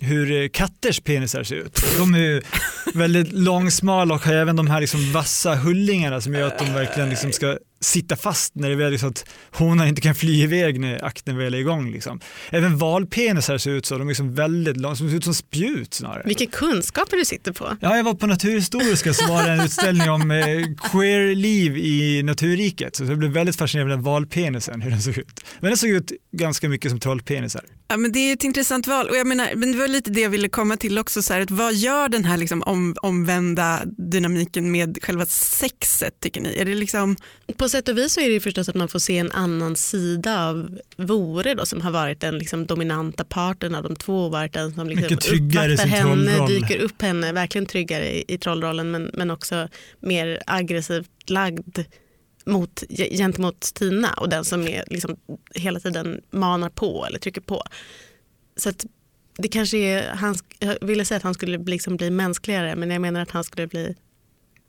eh, 0.00 0.06
hur 0.06 0.48
katters 0.48 1.00
penisar 1.00 1.42
ser 1.44 1.56
ut. 1.56 1.80
De 1.98 2.14
är 2.14 2.42
väldigt 2.98 3.32
långsmala 3.32 4.14
och 4.14 4.20
har 4.24 4.32
även 4.32 4.56
de 4.56 4.66
här 4.70 4.80
liksom 4.80 5.12
vassa 5.12 5.54
hullingarna 5.54 6.20
som 6.20 6.34
gör 6.34 6.46
att 6.46 6.58
de 6.58 6.72
verkligen 6.72 7.10
liksom 7.10 7.32
ska 7.32 7.58
sitta 7.80 8.16
fast 8.16 8.54
när 8.54 8.68
det 8.68 8.74
väl 8.74 8.94
är 8.94 8.98
så 8.98 9.06
att 9.06 9.28
honan 9.52 9.88
inte 9.88 10.00
kan 10.00 10.14
fly 10.14 10.42
iväg 10.42 10.80
när 10.80 11.04
akten 11.04 11.36
väl 11.36 11.54
är 11.54 11.58
igång. 11.58 11.92
Liksom. 11.92 12.20
Även 12.50 12.78
valpenisar 12.78 13.58
ser 13.58 13.70
ut 13.70 13.86
så, 13.86 13.98
de 13.98 14.02
är 14.02 14.08
liksom 14.08 14.34
väldigt 14.34 14.76
långa, 14.76 14.94
de 14.94 15.10
ser 15.10 15.16
ut 15.16 15.24
som 15.24 15.34
spjut 15.34 15.94
snarare. 15.94 16.22
Vilka 16.24 16.46
kunskaper 16.46 17.16
du 17.16 17.24
sitter 17.24 17.52
på. 17.52 17.76
Ja, 17.80 17.96
jag 17.96 18.04
var 18.04 18.14
på 18.14 18.26
Naturhistoriska 18.26 19.14
så 19.14 19.28
var 19.28 19.42
det 19.42 19.50
en 19.50 19.60
utställning 19.60 20.10
om 20.10 20.30
eh, 20.30 20.46
queer-liv 20.92 21.78
i 21.78 22.22
naturriket. 22.22 22.96
Så 22.96 23.04
jag 23.04 23.18
blev 23.18 23.30
väldigt 23.30 23.56
fascinerad 23.56 23.92
av 23.92 24.02
valpenisen, 24.02 24.80
hur 24.80 24.90
den 24.90 25.02
såg 25.02 25.18
ut. 25.18 25.44
Men 25.60 25.70
den 25.70 25.78
såg 25.78 25.90
ut 25.90 26.12
ganska 26.32 26.68
mycket 26.68 26.90
som 26.90 27.00
trollpenisar. 27.00 27.62
Ja, 27.90 27.96
men 27.96 28.12
det 28.12 28.18
är 28.18 28.32
ett 28.32 28.44
intressant 28.44 28.86
val 28.86 29.08
och 29.08 29.16
jag 29.16 29.26
menar, 29.26 29.54
men 29.54 29.72
det 29.72 29.78
var 29.78 29.88
lite 29.88 30.10
det 30.10 30.20
jag 30.20 30.30
ville 30.30 30.48
komma 30.48 30.76
till 30.76 30.98
också. 30.98 31.22
Så 31.22 31.32
här, 31.32 31.40
att 31.40 31.50
vad 31.50 31.74
gör 31.74 32.08
den 32.08 32.24
här 32.24 32.36
liksom 32.36 32.62
om, 32.62 32.96
omvända 33.02 33.82
dynamiken 33.86 34.70
med 34.72 34.98
själva 35.02 35.26
sexet 35.26 36.20
tycker 36.20 36.40
ni? 36.40 36.58
Är 36.58 36.64
det 36.64 36.74
liksom... 36.74 37.16
På 37.56 37.68
sätt 37.68 37.88
och 37.88 37.98
vis 37.98 38.12
så 38.12 38.20
är 38.20 38.30
det 38.30 38.40
förstås 38.40 38.68
att 38.68 38.74
man 38.74 38.88
får 38.88 38.98
se 38.98 39.18
en 39.18 39.32
annan 39.32 39.76
sida 39.76 40.48
av 40.48 40.78
Vore 40.96 41.54
då, 41.54 41.66
som 41.66 41.80
har 41.80 41.90
varit 41.90 42.20
den 42.20 42.38
liksom 42.38 42.66
dominanta 42.66 43.24
parten 43.24 43.74
av 43.74 43.82
de 43.82 43.96
två. 43.96 44.28
Varit 44.28 44.52
den 44.52 44.74
som 44.74 44.88
liksom 44.88 45.02
Mycket 45.02 45.20
tryggare 45.20 45.72
i 45.72 45.76
sin 45.78 45.88
henne, 45.88 46.32
trollroll. 46.32 46.48
dyker 46.48 46.78
upp 46.78 47.02
henne, 47.02 47.32
verkligen 47.32 47.66
tryggare 47.66 48.16
i, 48.16 48.24
i 48.28 48.38
trollrollen 48.38 48.90
men, 48.90 49.10
men 49.14 49.30
också 49.30 49.68
mer 50.00 50.42
aggressivt 50.46 51.30
lagd 51.30 51.78
mot, 52.48 52.82
gentemot 53.10 53.60
Tina 53.60 54.12
och 54.12 54.28
den 54.28 54.44
som 54.44 54.68
är 54.68 54.84
liksom 54.86 55.16
hela 55.54 55.80
tiden 55.80 56.20
manar 56.30 56.70
på 56.70 57.06
eller 57.06 57.18
trycker 57.18 57.40
på. 57.40 57.62
Så 58.56 58.68
att 58.68 58.86
det 59.38 59.48
kanske 59.48 59.78
är, 59.78 60.14
han, 60.14 60.36
jag 60.58 60.76
ville 60.80 61.04
säga 61.04 61.16
att 61.16 61.22
han 61.22 61.34
skulle 61.34 61.58
liksom 61.58 61.96
bli 61.96 62.10
mänskligare 62.10 62.76
men 62.76 62.90
jag 62.90 63.00
menar 63.00 63.20
att 63.20 63.30
han 63.30 63.44
skulle 63.44 63.66
bli 63.66 63.94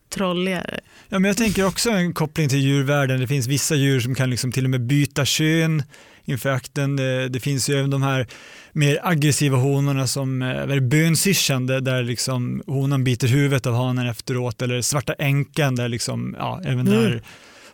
trolligare. 0.09 0.79
Ja, 1.09 1.19
men 1.19 1.29
jag 1.29 1.38
tänker 1.38 1.65
också 1.65 1.89
en 1.89 2.13
koppling 2.13 2.50
till 2.50 2.59
djurvärlden. 2.59 3.19
Det 3.19 3.27
finns 3.27 3.48
vissa 3.48 3.75
djur 3.75 4.00
som 4.00 4.15
kan 4.15 4.29
liksom 4.29 4.51
till 4.51 4.63
och 4.63 4.69
med 4.69 4.81
byta 4.81 5.25
kön 5.25 5.83
inför 6.25 6.50
akten. 6.50 6.95
Det, 6.95 7.29
det 7.29 7.39
finns 7.39 7.69
ju 7.69 7.79
även 7.79 7.89
de 7.89 8.03
här 8.03 8.27
mer 8.71 9.00
aggressiva 9.03 9.57
honorna 9.57 10.07
som 10.07 10.41
är 10.41 10.79
bönsyrsan 10.79 11.67
där 11.67 12.03
liksom 12.03 12.63
honan 12.67 13.03
biter 13.03 13.27
huvudet 13.27 13.65
av 13.65 13.74
hanen 13.74 14.07
efteråt 14.07 14.62
eller 14.62 14.81
svarta 14.81 15.13
änkan 15.13 15.75
där 15.75 15.88
liksom, 15.88 16.36
ja, 16.39 16.62
även 16.63 16.88
mm. 16.88 16.93
där 16.93 17.24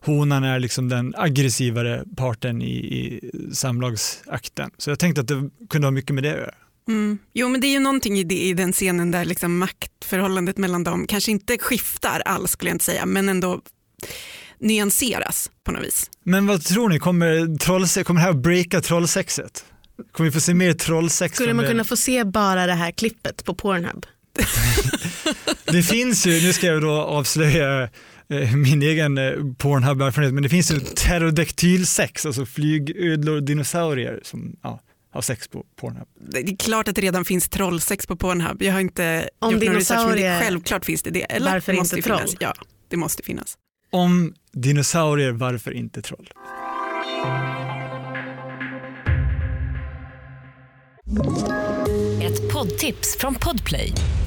honan 0.05 0.43
är 0.43 0.59
liksom 0.59 0.89
den 0.89 1.13
aggressivare 1.17 2.03
parten 2.17 2.61
i, 2.61 2.75
i 2.75 3.31
samlagsakten. 3.53 4.71
Så 4.77 4.89
jag 4.89 4.99
tänkte 4.99 5.21
att 5.21 5.27
det 5.27 5.49
kunde 5.69 5.87
ha 5.87 5.91
mycket 5.91 6.15
med 6.15 6.23
det 6.23 6.31
att 6.31 6.39
göra. 6.39 6.53
Mm. 6.87 7.17
Jo 7.33 7.49
men 7.49 7.61
det 7.61 7.67
är 7.67 7.71
ju 7.71 7.79
någonting 7.79 8.19
i, 8.19 8.23
det, 8.23 8.35
i 8.35 8.53
den 8.53 8.73
scenen 8.73 9.11
där 9.11 9.25
liksom 9.25 9.57
maktförhållandet 9.57 10.57
mellan 10.57 10.83
dem 10.83 11.07
kanske 11.07 11.31
inte 11.31 11.57
skiftar 11.57 12.21
alls 12.25 12.51
skulle 12.51 12.69
jag 12.69 12.75
inte 12.75 12.85
säga 12.85 13.05
men 13.05 13.29
ändå 13.29 13.61
nyanseras 14.59 15.51
på 15.63 15.71
något 15.71 15.83
vis. 15.83 16.09
Men 16.23 16.47
vad 16.47 16.63
tror 16.63 16.89
ni, 16.89 16.99
kommer, 16.99 17.57
trollse, 17.57 18.03
kommer 18.03 18.21
det 18.21 18.23
här 18.23 18.31
att 18.31 18.43
breaka 18.43 18.81
trollsexet? 18.81 19.65
Kommer 20.11 20.29
vi 20.29 20.33
få 20.33 20.39
se 20.39 20.53
mer 20.53 20.73
trollsex? 20.73 21.35
Skulle 21.35 21.53
man 21.53 21.65
kunna 21.65 21.83
få 21.83 21.97
se 21.97 22.23
bara 22.23 22.65
det 22.65 22.73
här 22.73 22.91
klippet 22.91 23.45
på 23.45 23.55
Pornhub? 23.55 24.05
det 25.65 25.83
finns 25.83 26.25
ju, 26.25 26.41
nu 26.41 26.53
ska 26.53 26.67
jag 26.67 26.81
då 26.81 26.91
avslöja 26.91 27.89
min 28.55 28.81
egen 28.81 29.17
eh, 29.17 29.33
Pornhub-erfarenhet, 29.57 30.33
men 30.33 30.43
det 30.43 30.49
finns 30.49 30.71
ju 30.71 30.79
pterodaktylsex, 30.79 32.25
alltså 32.25 32.45
flygödlor 32.45 33.35
och 33.35 33.43
dinosaurier 33.43 34.19
som 34.23 34.55
ja, 34.63 34.79
har 35.11 35.21
sex 35.21 35.47
på 35.47 35.65
Pornhub. 35.75 36.07
Det 36.29 36.39
är 36.39 36.55
klart 36.55 36.87
att 36.87 36.95
det 36.95 37.01
redan 37.01 37.25
finns 37.25 37.49
trollsex 37.49 38.07
på 38.07 38.15
Pornhub. 38.15 38.61
Jag 38.61 38.73
har 38.73 38.79
inte 38.79 39.29
Om 39.39 39.53
gjort 39.53 39.63
någon 39.63 39.75
research, 39.75 40.07
men 40.07 40.17
det, 40.17 40.39
självklart 40.43 40.85
finns 40.85 41.03
det 41.03 41.09
det. 41.09 41.21
Eller 41.21 41.51
varför 41.51 41.71
det 41.71 41.77
måste 41.77 41.97
inte 41.97 42.09
troll? 42.09 42.19
Finnas. 42.19 42.35
Ja, 42.39 42.53
det 42.89 42.97
måste 42.97 43.23
finnas. 43.23 43.57
Om 43.91 44.33
dinosaurier, 44.53 45.31
varför 45.31 45.71
inte 45.71 46.01
troll? 46.01 46.29
Ett 52.21 52.53
poddtips 52.53 53.17
från 53.19 53.35
Podplay. 53.35 53.93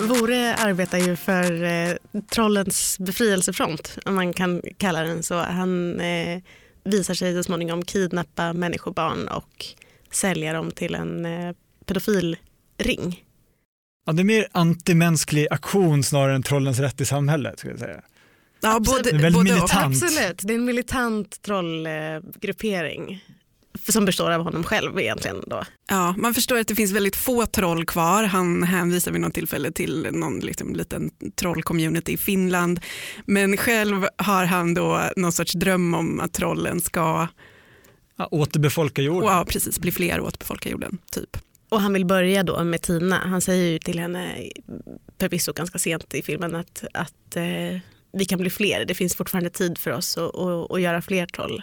Vore 0.00 0.54
arbetar 0.54 0.98
ju 0.98 1.16
för 1.16 1.62
eh, 1.62 1.96
trollens 2.30 2.98
befrielsefront, 2.98 3.98
om 4.04 4.14
man 4.14 4.32
kan 4.32 4.62
kalla 4.76 5.02
den 5.02 5.22
så. 5.22 5.34
Han 5.34 6.00
eh, 6.00 6.42
visar 6.84 7.14
sig 7.14 7.34
så 7.34 7.42
småningom 7.42 7.84
kidnappa 7.84 8.52
människobarn 8.52 9.28
och 9.28 9.66
sälja 10.10 10.52
dem 10.52 10.70
till 10.70 10.94
en 10.94 11.24
eh, 11.26 11.54
pedofilring. 11.86 13.24
Ja, 14.06 14.12
det 14.12 14.22
är 14.22 14.24
mer 14.24 14.48
antimänsklig 14.52 15.46
aktion 15.50 16.02
snarare 16.02 16.34
än 16.34 16.42
trollens 16.42 16.78
rätt 16.78 17.00
i 17.00 17.04
samhället. 17.04 17.58
Ska 17.58 17.68
jag 17.68 17.78
säga. 17.78 18.00
Ja, 18.60 18.80
både, 18.80 19.02
det 19.02 19.26
är 19.26 19.30
både 19.30 19.44
militant. 19.44 19.72
Absolut, 19.72 20.40
det 20.42 20.52
är 20.52 20.58
en 20.58 20.64
militant 20.64 21.42
trollgruppering 21.42 23.24
som 23.88 24.04
består 24.04 24.30
av 24.30 24.42
honom 24.42 24.64
själv 24.64 24.98
egentligen. 24.98 25.42
Då. 25.46 25.64
Ja, 25.88 26.14
man 26.18 26.34
förstår 26.34 26.58
att 26.58 26.68
det 26.68 26.74
finns 26.74 26.92
väldigt 26.92 27.16
få 27.16 27.46
troll 27.46 27.86
kvar. 27.86 28.24
Han 28.24 28.62
hänvisar 28.62 29.12
vid 29.12 29.20
något 29.20 29.34
tillfälle 29.34 29.72
till 29.72 30.08
någon 30.12 30.40
liksom, 30.40 30.74
liten 30.74 31.10
trollcommunity 31.34 32.12
i 32.12 32.16
Finland. 32.16 32.80
Men 33.26 33.56
själv 33.56 34.06
har 34.16 34.44
han 34.44 34.74
då 34.74 35.02
någon 35.16 35.32
sorts 35.32 35.52
dröm 35.52 35.94
om 35.94 36.20
att 36.20 36.32
trollen 36.32 36.80
ska 36.80 37.28
ja, 38.16 38.28
återbefolka 38.30 39.02
jorden. 39.02 39.28
Ja, 39.28 39.44
precis, 39.48 39.78
bli 39.78 39.92
fler 39.92 40.20
och 40.20 40.26
återbefolka 40.26 40.68
jorden. 40.68 40.98
Typ. 41.12 41.36
Och 41.68 41.80
han 41.80 41.92
vill 41.92 42.06
börja 42.06 42.42
då 42.42 42.64
med 42.64 42.82
Tina. 42.82 43.16
Han 43.16 43.40
säger 43.40 43.72
ju 43.72 43.78
till 43.78 43.98
henne, 43.98 44.50
förvisso 45.20 45.52
ganska 45.52 45.78
sent 45.78 46.14
i 46.14 46.22
filmen, 46.22 46.54
att, 46.54 46.84
att 46.94 47.36
eh, 47.36 47.80
vi 48.12 48.24
kan 48.24 48.38
bli 48.38 48.50
fler. 48.50 48.84
Det 48.84 48.94
finns 48.94 49.14
fortfarande 49.14 49.50
tid 49.50 49.78
för 49.78 49.90
oss 49.90 50.18
att, 50.70 50.80
göra 50.80 51.02
fler 51.02 51.26
troll 51.26 51.62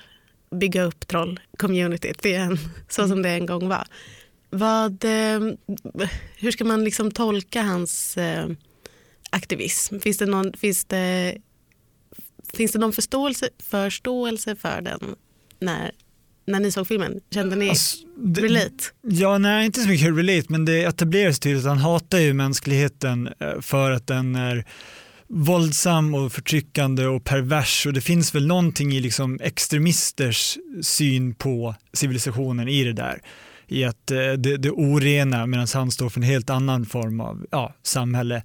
bygga 0.52 0.84
upp 0.84 1.08
troll-communityt 1.08 2.26
igen, 2.26 2.58
så 2.90 3.08
som 3.08 3.22
det 3.22 3.30
en 3.30 3.46
gång 3.46 3.68
var. 3.68 3.88
Vad, 4.50 5.06
eh, 5.06 5.40
hur 6.38 6.52
ska 6.52 6.66
man 6.66 6.84
liksom 6.84 7.12
tolka 7.12 7.62
hans 7.62 8.18
eh, 8.18 8.48
aktivism? 9.30 10.00
Finns 10.00 10.18
det 10.18 10.26
någon, 10.26 10.54
finns 10.54 10.86
det, 10.86 11.38
finns 12.54 12.72
det 12.72 12.80
någon 12.80 12.94
förståelse, 12.94 13.50
förståelse 13.60 14.56
för 14.56 14.82
den 14.82 15.16
när, 15.60 15.92
när 16.46 16.60
ni 16.60 16.72
såg 16.72 16.88
filmen? 16.88 17.22
Kände 17.32 17.56
ni 17.56 17.70
alltså, 17.70 17.98
det, 18.18 18.42
relate? 18.42 18.84
Ja, 19.02 19.38
nej 19.38 19.66
inte 19.66 19.80
så 19.80 19.90
mycket 19.90 20.18
relate 20.18 20.46
men 20.50 20.66
det 20.66 20.84
etableras 20.84 21.40
tydligt 21.40 21.66
att 21.66 21.70
han 21.70 21.78
hatar 21.78 22.18
ju 22.18 22.34
mänskligheten 22.34 23.30
eh, 23.40 23.62
för 23.62 23.92
att 23.92 24.08
den 24.08 24.36
är 24.36 24.66
våldsam 25.30 26.16
och 26.16 26.32
förtryckande 26.32 27.06
och 27.06 27.24
pervers 27.24 27.86
och 27.86 27.94
det 27.94 28.02
finns 28.02 28.36
väl 28.36 28.48
någonting 28.48 28.92
i 28.92 29.00
liksom 29.00 29.40
extremisters 29.44 30.58
syn 30.82 31.36
på 31.36 31.76
civilisationen 31.94 32.68
i 32.68 32.84
det 32.84 32.94
där. 32.94 33.22
I 33.70 33.84
att 33.84 34.12
eh, 34.12 34.18
det, 34.18 34.58
det 34.58 34.72
orena 34.72 35.46
medan 35.46 35.68
han 35.74 35.92
står 35.92 36.10
för 36.10 36.20
en 36.20 36.24
helt 36.28 36.50
annan 36.50 36.86
form 36.86 37.22
av 37.22 37.46
ja, 37.52 37.74
samhälle. 37.84 38.36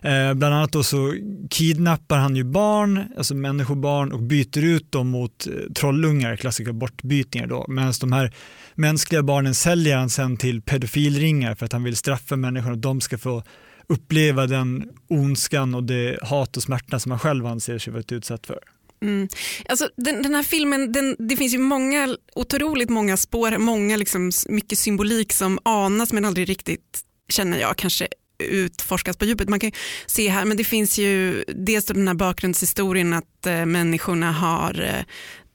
Eh, 0.00 0.34
bland 0.34 0.54
annat 0.54 0.72
då 0.72 0.82
så 0.82 1.14
kidnappar 1.50 2.18
han 2.18 2.36
ju 2.36 2.44
barn, 2.44 3.04
alltså 3.16 3.34
människobarn 3.34 4.12
och 4.12 4.22
byter 4.22 4.64
ut 4.64 4.92
dem 4.92 5.08
mot 5.08 5.46
eh, 5.46 5.72
trollungar, 5.74 6.36
klassiska 6.36 6.72
bortbytningar 6.72 7.46
då. 7.46 7.64
Medan 7.68 7.92
de 8.00 8.12
här 8.12 8.32
mänskliga 8.74 9.22
barnen 9.22 9.54
säljer 9.54 9.96
han 9.96 10.10
sen 10.10 10.36
till 10.36 10.62
pedofilringar 10.62 11.54
för 11.54 11.66
att 11.66 11.72
han 11.72 11.82
vill 11.82 11.96
straffa 11.96 12.36
människor 12.36 12.70
och 12.70 12.78
de 12.78 13.00
ska 13.00 13.18
få 13.18 13.42
uppleva 13.92 14.46
den 14.46 14.88
ondskan 15.08 15.74
och 15.74 15.84
det 15.84 16.18
hat 16.22 16.56
och 16.56 16.62
smärta 16.62 16.98
som 16.98 17.10
man 17.10 17.18
själv 17.18 17.46
anser 17.46 17.78
sig 17.78 17.92
varit 17.92 18.12
utsatt 18.12 18.46
för. 18.46 18.58
Mm. 19.02 19.28
Alltså, 19.68 19.88
den, 19.96 20.22
den, 20.22 20.34
här 20.34 20.42
filmen, 20.42 20.92
den, 20.92 21.16
det 21.18 21.36
finns 21.36 21.54
ju 21.54 21.58
många, 21.58 22.16
otroligt 22.34 22.90
många 22.90 23.16
spår, 23.16 23.58
många 23.58 23.96
liksom, 23.96 24.30
mycket 24.48 24.78
symbolik 24.78 25.32
som 25.32 25.58
anas 25.62 26.12
men 26.12 26.24
aldrig 26.24 26.48
riktigt, 26.48 27.00
känner 27.28 27.60
jag, 27.60 27.76
kanske 27.76 28.08
utforskas 28.38 29.16
på 29.16 29.24
djupet. 29.24 29.48
Man 29.48 29.60
kan 29.60 29.72
se 30.06 30.28
här, 30.28 30.44
men 30.44 30.56
det 30.56 30.64
finns 30.64 30.98
ju 30.98 31.44
dels 31.48 31.84
den 31.84 32.08
här 32.08 32.14
bakgrundshistorien 32.14 33.12
att 33.12 33.46
eh, 33.46 33.66
människorna 33.66 34.32
har 34.32 34.80
eh, 34.80 35.04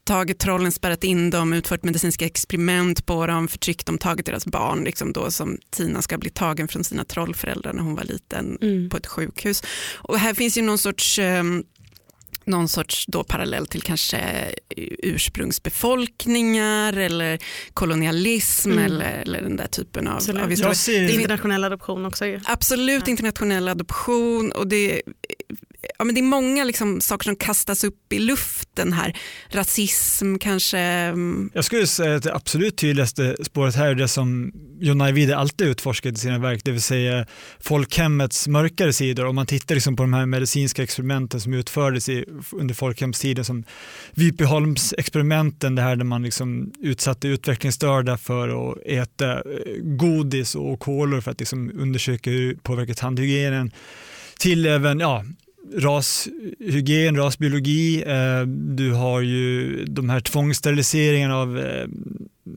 tagit 0.08 0.38
trollen, 0.38 0.72
spärrat 0.72 1.04
in 1.04 1.30
dem, 1.30 1.52
utfört 1.52 1.84
medicinska 1.84 2.26
experiment 2.26 3.06
på 3.06 3.26
dem, 3.26 3.48
förtryckt 3.48 3.86
dem, 3.86 3.98
tagit 3.98 4.26
deras 4.26 4.46
barn, 4.46 4.84
liksom 4.84 5.12
då 5.12 5.30
som 5.30 5.58
Tina 5.70 6.02
ska 6.02 6.18
bli 6.18 6.30
tagen 6.30 6.68
från 6.68 6.84
sina 6.84 7.04
trollföräldrar 7.04 7.72
när 7.72 7.82
hon 7.82 7.94
var 7.94 8.04
liten 8.04 8.58
mm. 8.62 8.90
på 8.90 8.96
ett 8.96 9.06
sjukhus. 9.06 9.62
Och 9.96 10.18
här 10.18 10.34
finns 10.34 10.58
ju 10.58 10.62
någon 10.62 10.78
sorts 10.78 11.18
um, 11.18 11.64
någon 12.44 12.68
sorts 12.68 13.06
då 13.06 13.24
parallell 13.24 13.66
till 13.66 13.82
kanske 13.82 14.20
ursprungsbefolkningar 15.02 16.92
eller 16.92 17.38
kolonialism 17.74 18.72
mm. 18.72 18.84
eller, 18.84 19.22
eller 19.22 19.42
den 19.42 19.56
där 19.56 19.66
typen 19.66 20.08
av, 20.08 20.14
av 20.42 20.50
historia. 20.50 20.74
Ser... 20.74 21.10
Internationell 21.10 21.64
adoption 21.64 22.06
också. 22.06 22.26
Ju. 22.26 22.40
Absolut 22.44 23.02
ja. 23.06 23.10
internationell 23.10 23.68
adoption 23.68 24.52
och 24.52 24.66
det 24.66 25.02
ja, 25.98 26.04
men 26.04 26.14
det 26.14 26.20
är 26.20 26.22
många 26.22 26.64
liksom 26.64 27.00
saker 27.00 27.24
som 27.24 27.36
kastas 27.36 27.84
upp 27.84 28.12
i 28.12 28.18
luften 28.18 28.92
här. 28.92 29.16
Rasism 29.50 30.38
kanske. 30.38 30.78
Mm. 30.78 31.50
Jag 31.54 31.64
skulle 31.64 31.86
säga 31.86 32.16
att 32.16 32.22
det 32.22 32.34
absolut 32.34 32.76
tydligaste 32.76 33.36
spåret 33.44 33.74
här 33.74 33.86
är 33.86 33.94
det 33.94 34.08
som 34.08 34.52
John 34.80 35.00
Ajvide 35.00 35.36
alltid 35.36 35.68
utforskat 35.68 36.12
i 36.12 36.16
sina 36.16 36.38
verk, 36.38 36.60
det 36.64 36.70
vill 36.70 36.82
säga 36.82 37.26
folkhemmets 37.60 38.48
mörkare 38.48 38.92
sidor. 38.92 39.26
Om 39.26 39.34
man 39.34 39.46
tittar 39.46 39.74
liksom 39.74 39.96
på 39.96 40.02
de 40.02 40.12
här 40.12 40.26
medicinska 40.26 40.82
experimenten 40.82 41.40
som 41.40 41.54
utfördes 41.54 42.08
i, 42.08 42.24
under 42.52 42.74
folkhemstiden 42.74 43.44
som 43.44 43.64
Vipeholms-experimenten, 44.14 45.74
det 45.74 45.82
här 45.82 45.96
där 45.96 46.04
man 46.04 46.22
liksom 46.22 46.72
utsatte 46.80 47.28
utvecklingsstörda 47.28 48.16
för 48.16 48.70
att 48.70 48.78
äta 48.86 49.32
eh, 49.32 49.40
godis 49.82 50.54
och 50.54 50.80
kolor 50.80 51.20
för 51.20 51.30
att 51.30 51.40
liksom 51.40 51.70
undersöka 51.74 52.30
hur 52.30 52.54
det 52.54 52.62
påverkar 52.62 52.94
tandhygienen 52.94 53.72
till 54.38 54.66
även 54.66 55.00
ja, 55.00 55.24
rashygien, 55.76 57.16
rasbiologi, 57.16 58.02
eh, 58.02 58.42
du 58.46 58.92
har 58.92 59.20
ju 59.20 59.84
de 59.84 60.10
här 60.10 60.20
tvångssteriliseringarna 60.20 61.36
av 61.36 61.58
eh, 61.58 61.88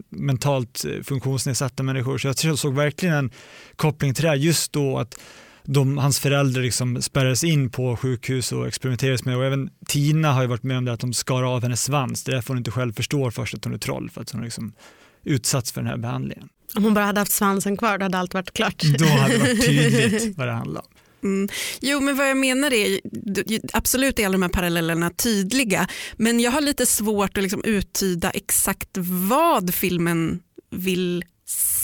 mentalt 0.10 0.86
funktionsnedsatta 1.04 1.84
människor. 1.84 2.18
Så 2.18 2.48
jag 2.48 2.60
såg 2.60 2.76
verkligen 2.76 3.16
en 3.16 3.32
koppling 3.76 4.14
till 4.14 4.24
det 4.24 4.30
här 4.30 4.36
just 4.36 4.74
då 4.74 4.98
att 4.98 5.20
de, 5.64 5.98
hans 5.98 6.20
föräldrar 6.20 6.62
liksom 6.62 7.02
spärrades 7.02 7.44
in 7.44 7.70
på 7.70 7.98
sjukhus 7.98 8.52
och 8.52 8.68
experimenterades 8.68 9.26
med 9.26 9.38
och 9.38 9.46
även 9.46 9.70
Tina 9.88 10.32
har 10.34 10.42
ju 10.42 10.48
varit 10.48 10.64
med 10.64 10.78
om 10.78 10.86
det 10.86 10.94
att 10.94 11.00
de 11.00 11.14
skar 11.14 11.44
av 11.44 11.62
hennes 11.64 11.84
svans. 11.84 12.24
Det 12.24 12.32
är 12.32 12.34
därför 12.34 12.48
hon 12.48 12.58
inte 12.58 12.72
själv 12.72 12.94
förstår 12.94 13.32
först 13.32 13.54
att 13.54 13.66
hon 13.66 13.74
är 13.74 13.78
troll 13.78 14.10
för 14.10 14.22
att 14.22 14.30
hon 14.30 14.40
har 14.40 14.46
liksom 14.46 14.74
utsatts 15.24 15.72
för 15.72 15.82
den 15.82 15.90
här 15.90 15.98
behandlingen. 15.98 16.50
Om 16.76 16.84
hon 16.84 16.94
bara 16.94 17.06
hade 17.06 17.20
haft 17.20 17.32
svansen 17.32 17.78
kvar 17.78 17.98
då 17.98 18.06
hade 18.06 18.18
allt 18.18 18.34
varit 18.34 18.54
klart. 18.54 18.84
Då 18.98 19.06
hade 19.06 19.34
det 19.34 19.40
varit 19.40 19.66
tydligt 19.66 20.38
vad 20.38 20.48
det 20.48 20.54
handlar 20.54 20.82
om. 20.82 20.88
Mm. 21.24 21.50
Jo 21.82 22.00
men 22.00 22.16
vad 22.16 22.30
jag 22.30 22.38
menar 22.38 22.74
är 22.74 23.00
absolut 23.74 24.20
är 24.20 24.26
alla 24.26 24.34
de 24.34 24.42
här 24.42 24.50
parallellerna 24.50 25.10
tydliga 25.10 25.88
men 26.18 26.40
jag 26.40 26.52
har 26.52 26.62
lite 26.62 26.86
svårt 26.86 27.38
att 27.38 27.44
liksom 27.44 27.64
uttyda 27.64 28.30
exakt 28.30 28.90
vad 29.30 29.74
filmen 29.74 30.40
vill 30.72 31.24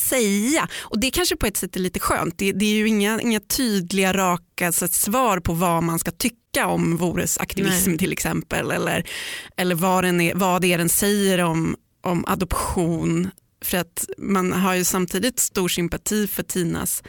säga. 0.09 0.67
Och 0.79 0.99
det 0.99 1.11
kanske 1.11 1.35
på 1.35 1.45
ett 1.45 1.57
sätt 1.57 1.75
är 1.75 1.79
lite 1.79 1.99
skönt. 1.99 2.37
Det, 2.37 2.51
det 2.51 2.65
är 2.65 2.73
ju 2.73 2.87
inga, 2.87 3.21
inga 3.21 3.39
tydliga 3.39 4.13
raka 4.13 4.71
så 4.71 4.87
svar 4.87 5.39
på 5.39 5.53
vad 5.53 5.83
man 5.83 5.99
ska 5.99 6.11
tycka 6.11 6.67
om 6.67 6.97
Vores 6.97 7.37
aktivism 7.37 7.89
Nej. 7.89 7.99
till 7.99 8.11
exempel 8.11 8.71
eller, 8.71 9.09
eller 9.57 9.75
vad, 9.75 10.03
den 10.03 10.21
är, 10.21 10.35
vad 10.35 10.61
det 10.61 10.73
är 10.73 10.77
den 10.77 10.89
säger 10.89 11.43
om, 11.43 11.75
om 12.03 12.25
adoption. 12.27 13.29
För 13.61 13.77
att 13.77 14.05
man 14.17 14.51
har 14.51 14.75
ju 14.75 14.83
samtidigt 14.83 15.39
stor 15.39 15.67
sympati 15.67 16.27
för 16.27 16.43
Tinas 16.43 17.03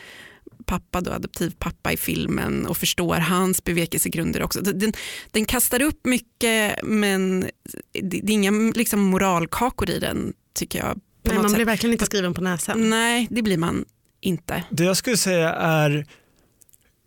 pappa, 0.68 1.00
då, 1.00 1.10
adoptivpappa 1.10 1.92
i 1.92 1.96
filmen 1.96 2.66
och 2.66 2.76
förstår 2.76 3.16
hans 3.16 3.64
bevekelsegrunder 3.64 4.42
också. 4.42 4.60
Den, 4.60 4.92
den 5.30 5.44
kastar 5.44 5.82
upp 5.82 6.06
mycket 6.06 6.82
men 6.82 7.40
det, 7.92 8.20
det 8.22 8.32
är 8.32 8.34
inga 8.34 8.72
liksom, 8.74 9.00
moralkakor 9.00 9.90
i 9.90 9.98
den 9.98 10.32
tycker 10.54 10.78
jag. 10.78 11.00
Nej, 11.22 11.36
man 11.36 11.48
sätt. 11.48 11.56
blir 11.56 11.66
verkligen 11.66 11.92
inte 11.92 12.06
skriven 12.06 12.34
på 12.34 12.40
näsan. 12.40 12.90
Nej, 12.90 13.26
det 13.30 13.42
blir 13.42 13.58
man 13.58 13.84
inte. 14.20 14.64
Det 14.70 14.84
jag 14.84 14.96
skulle 14.96 15.16
säga 15.16 15.52
är 15.54 15.96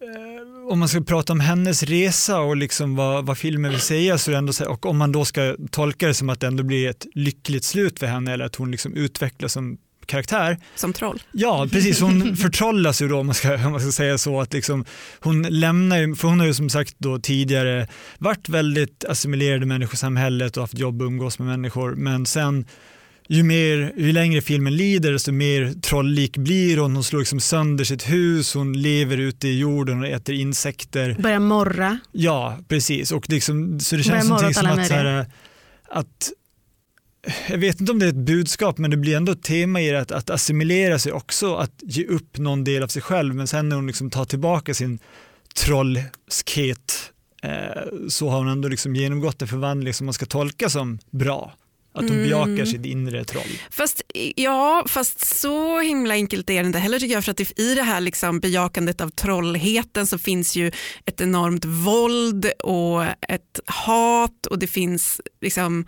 eh, 0.01 0.71
om 0.71 0.79
man 0.79 0.87
ska 0.87 1.01
prata 1.01 1.33
om 1.33 1.39
hennes 1.39 1.83
resa 1.83 2.39
och 2.39 2.57
liksom 2.57 2.95
vad, 2.95 3.25
vad 3.25 3.37
filmen 3.37 3.71
vill 3.71 3.81
säga 3.81 4.17
så 4.17 4.31
ändå, 4.31 4.53
och 4.67 4.85
om 4.85 4.97
man 4.97 5.11
då 5.11 5.25
ska 5.25 5.55
tolka 5.71 6.07
det 6.07 6.13
som 6.13 6.29
att 6.29 6.39
det 6.39 6.47
ändå 6.47 6.63
blir 6.63 6.89
ett 6.89 7.05
lyckligt 7.13 7.63
slut 7.63 7.99
för 7.99 8.07
henne 8.07 8.33
eller 8.33 8.45
att 8.45 8.55
hon 8.55 8.71
liksom 8.71 8.93
utvecklas 8.93 9.53
som 9.53 9.77
karaktär. 10.05 10.57
Som 10.75 10.93
troll? 10.93 11.21
Ja, 11.31 11.67
precis. 11.71 12.01
Hon 12.01 12.35
förtrollas 12.41 13.01
ju 13.01 13.07
då 13.07 13.19
om 13.19 13.25
man 13.25 13.35
ska, 13.35 13.55
om 13.55 13.71
man 13.71 13.81
ska 13.81 13.91
säga 13.91 14.17
så. 14.17 14.41
Att 14.41 14.53
liksom, 14.53 14.85
hon 15.19 15.41
lämnar 15.41 15.97
ju, 15.97 16.15
för 16.15 16.27
hon 16.27 16.39
har 16.39 16.47
ju 16.47 16.53
som 16.53 16.69
sagt 16.69 16.95
då 16.97 17.19
tidigare 17.19 17.87
varit 18.17 18.49
väldigt 18.49 19.05
assimilerad 19.05 19.63
i 19.63 19.65
människosamhället 19.65 20.57
och 20.57 20.63
haft 20.63 20.77
jobb 20.77 21.01
och 21.01 21.05
umgås 21.05 21.39
med 21.39 21.47
människor. 21.47 21.95
Men 21.95 22.25
sen 22.25 22.65
ju, 23.27 23.43
mer, 23.43 23.93
ju 23.97 24.11
längre 24.11 24.41
filmen 24.41 24.75
lider 24.75 25.11
desto 25.11 25.31
mer 25.31 25.73
trolllik 25.81 26.37
blir 26.37 26.77
hon. 26.77 26.95
Hon 26.95 27.03
slår 27.03 27.19
liksom 27.19 27.39
sönder 27.39 27.83
sitt 27.83 28.09
hus, 28.09 28.53
hon 28.53 28.73
lever 28.73 29.17
ute 29.17 29.47
i 29.47 29.59
jorden 29.59 29.99
och 29.99 30.07
äter 30.07 30.35
insekter. 30.35 31.15
Börjar 31.19 31.39
morra. 31.39 31.99
Ja, 32.11 32.59
precis. 32.67 33.11
Och 33.11 33.29
liksom, 33.29 33.79
så 33.79 33.95
det 33.95 34.03
känns 34.03 34.27
som 34.27 34.35
att, 34.35 34.87
så 34.87 34.93
här, 34.93 35.25
att 35.89 36.31
jag 37.49 37.57
vet 37.57 37.79
inte 37.79 37.91
om 37.91 37.99
det 37.99 38.05
är 38.05 38.09
ett 38.09 38.15
budskap 38.15 38.77
men 38.77 38.91
det 38.91 38.97
blir 38.97 39.17
ändå 39.17 39.31
ett 39.31 39.43
tema 39.43 39.81
i 39.81 39.89
det 39.89 39.99
att, 39.99 40.11
att 40.11 40.29
assimilera 40.29 40.99
sig 40.99 41.11
också, 41.11 41.55
att 41.55 41.73
ge 41.81 42.05
upp 42.05 42.37
någon 42.37 42.63
del 42.63 42.83
av 42.83 42.87
sig 42.87 43.01
själv 43.01 43.35
men 43.35 43.47
sen 43.47 43.69
när 43.69 43.75
hon 43.75 43.87
liksom 43.87 44.09
tar 44.09 44.25
tillbaka 44.25 44.73
sin 44.73 44.99
trollskhet 45.55 47.11
eh, 47.43 47.49
så 48.09 48.29
har 48.29 48.37
hon 48.37 48.47
ändå 48.47 48.67
liksom 48.67 48.95
genomgått 48.95 49.41
en 49.41 49.47
förvandling 49.47 49.93
som 49.93 50.05
man 50.05 50.13
ska 50.13 50.25
tolka 50.25 50.69
som 50.69 50.99
bra. 51.11 51.53
Att 51.93 52.01
hon 52.01 52.11
mm. 52.11 52.23
bejakar 52.23 52.65
sitt 52.65 52.85
inre 52.85 53.25
troll. 53.25 53.59
Fast, 53.69 54.01
ja, 54.35 54.85
fast 54.87 55.39
så 55.39 55.79
himla 55.79 56.13
enkelt 56.13 56.49
är 56.49 56.63
det 56.63 56.67
inte 56.67 56.79
heller 56.79 56.99
tycker 56.99 57.13
jag. 57.13 57.25
För 57.25 57.31
att 57.31 57.59
i 57.59 57.75
det 57.75 57.83
här 57.83 58.01
liksom 58.01 58.39
bejakandet 58.39 59.01
av 59.01 59.09
trollheten 59.09 60.07
så 60.07 60.17
finns 60.17 60.55
ju 60.55 60.71
ett 61.05 61.21
enormt 61.21 61.65
våld 61.65 62.45
och 62.63 63.03
ett 63.03 63.59
hat 63.65 64.45
och 64.45 64.59
det 64.59 64.67
finns 64.67 65.21
liksom 65.41 65.85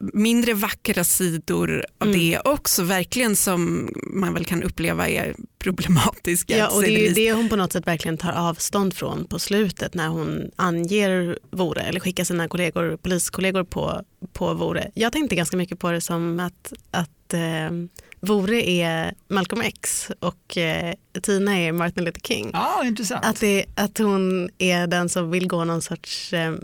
mindre 0.00 0.54
vackra 0.54 1.04
sidor 1.04 1.84
av 1.98 2.08
mm. 2.08 2.20
det 2.20 2.40
också 2.44 2.82
verkligen 2.82 3.36
som 3.36 3.90
man 4.02 4.34
väl 4.34 4.44
kan 4.44 4.62
uppleva 4.62 5.08
är 5.08 5.34
problematiska. 5.58 6.56
Ja 6.56 6.68
och 6.68 6.82
det 6.82 6.88
är 6.88 7.08
ju 7.08 7.12
det 7.12 7.32
hon 7.32 7.48
på 7.48 7.56
något 7.56 7.72
sätt 7.72 7.86
verkligen 7.86 8.18
tar 8.18 8.32
avstånd 8.32 8.94
från 8.94 9.24
på 9.24 9.38
slutet 9.38 9.94
när 9.94 10.08
hon 10.08 10.50
anger 10.56 11.38
Vore 11.50 11.80
eller 11.80 12.00
skickar 12.00 12.24
sina 12.24 12.48
kollegor, 12.48 12.96
poliskollegor 12.96 13.64
på, 13.64 14.02
på 14.32 14.54
Vore. 14.54 14.90
Jag 14.94 15.12
tänkte 15.12 15.36
ganska 15.36 15.56
mycket 15.56 15.78
på 15.78 15.90
det 15.90 16.00
som 16.00 16.40
att, 16.40 16.72
att 16.90 17.34
eh, 17.34 17.70
Vore 18.20 18.70
är 18.70 19.14
Malcolm 19.28 19.62
X 19.62 20.10
och 20.20 20.58
eh, 20.58 20.94
Tina 21.22 21.58
är 21.58 21.72
Martin 21.72 22.04
Luther 22.04 22.20
King. 22.20 22.50
Ja, 22.52 22.84
intressant. 22.84 23.24
Att, 23.24 23.40
det, 23.40 23.64
att 23.74 23.98
hon 23.98 24.50
är 24.58 24.86
den 24.86 25.08
som 25.08 25.30
vill 25.30 25.48
gå 25.48 25.64
någon 25.64 25.82
sorts 25.82 26.32
eh, 26.32 26.54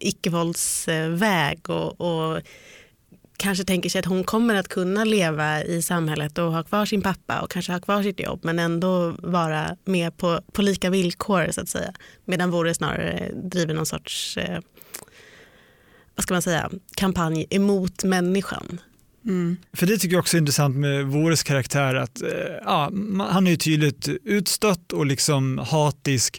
icke-våldsväg 0.00 1.70
och, 1.70 2.00
och 2.00 2.42
kanske 3.36 3.64
tänker 3.64 3.90
sig 3.90 3.98
att 3.98 4.04
hon 4.04 4.24
kommer 4.24 4.54
att 4.54 4.68
kunna 4.68 5.04
leva 5.04 5.64
i 5.64 5.82
samhället 5.82 6.38
och 6.38 6.52
ha 6.52 6.62
kvar 6.62 6.86
sin 6.86 7.02
pappa 7.02 7.40
och 7.40 7.50
kanske 7.50 7.72
ha 7.72 7.80
kvar 7.80 8.02
sitt 8.02 8.20
jobb 8.20 8.40
men 8.42 8.58
ändå 8.58 9.14
vara 9.18 9.76
med 9.84 10.16
på, 10.16 10.40
på 10.52 10.62
lika 10.62 10.90
villkor 10.90 11.48
så 11.50 11.60
att 11.60 11.68
säga. 11.68 11.92
Medan 12.24 12.50
Vore 12.50 12.74
snarare 12.74 13.32
driver 13.34 13.74
någon 13.74 13.86
sorts 13.86 14.36
eh, 14.36 14.60
vad 16.14 16.22
ska 16.22 16.34
man 16.34 16.42
säga, 16.42 16.70
kampanj 16.96 17.46
emot 17.50 18.04
människan. 18.04 18.80
Mm. 19.26 19.56
För 19.72 19.86
det 19.86 19.98
tycker 19.98 20.14
jag 20.14 20.20
också 20.20 20.36
är 20.36 20.38
intressant 20.38 20.76
med 20.76 21.06
Våres 21.06 21.42
karaktär 21.42 21.94
att 21.94 22.22
eh, 22.22 22.28
ja, 22.64 22.92
han 23.30 23.46
är 23.46 23.56
tydligt 23.56 24.08
utstött 24.24 24.92
och 24.92 25.06
liksom 25.06 25.58
hatisk 25.58 26.38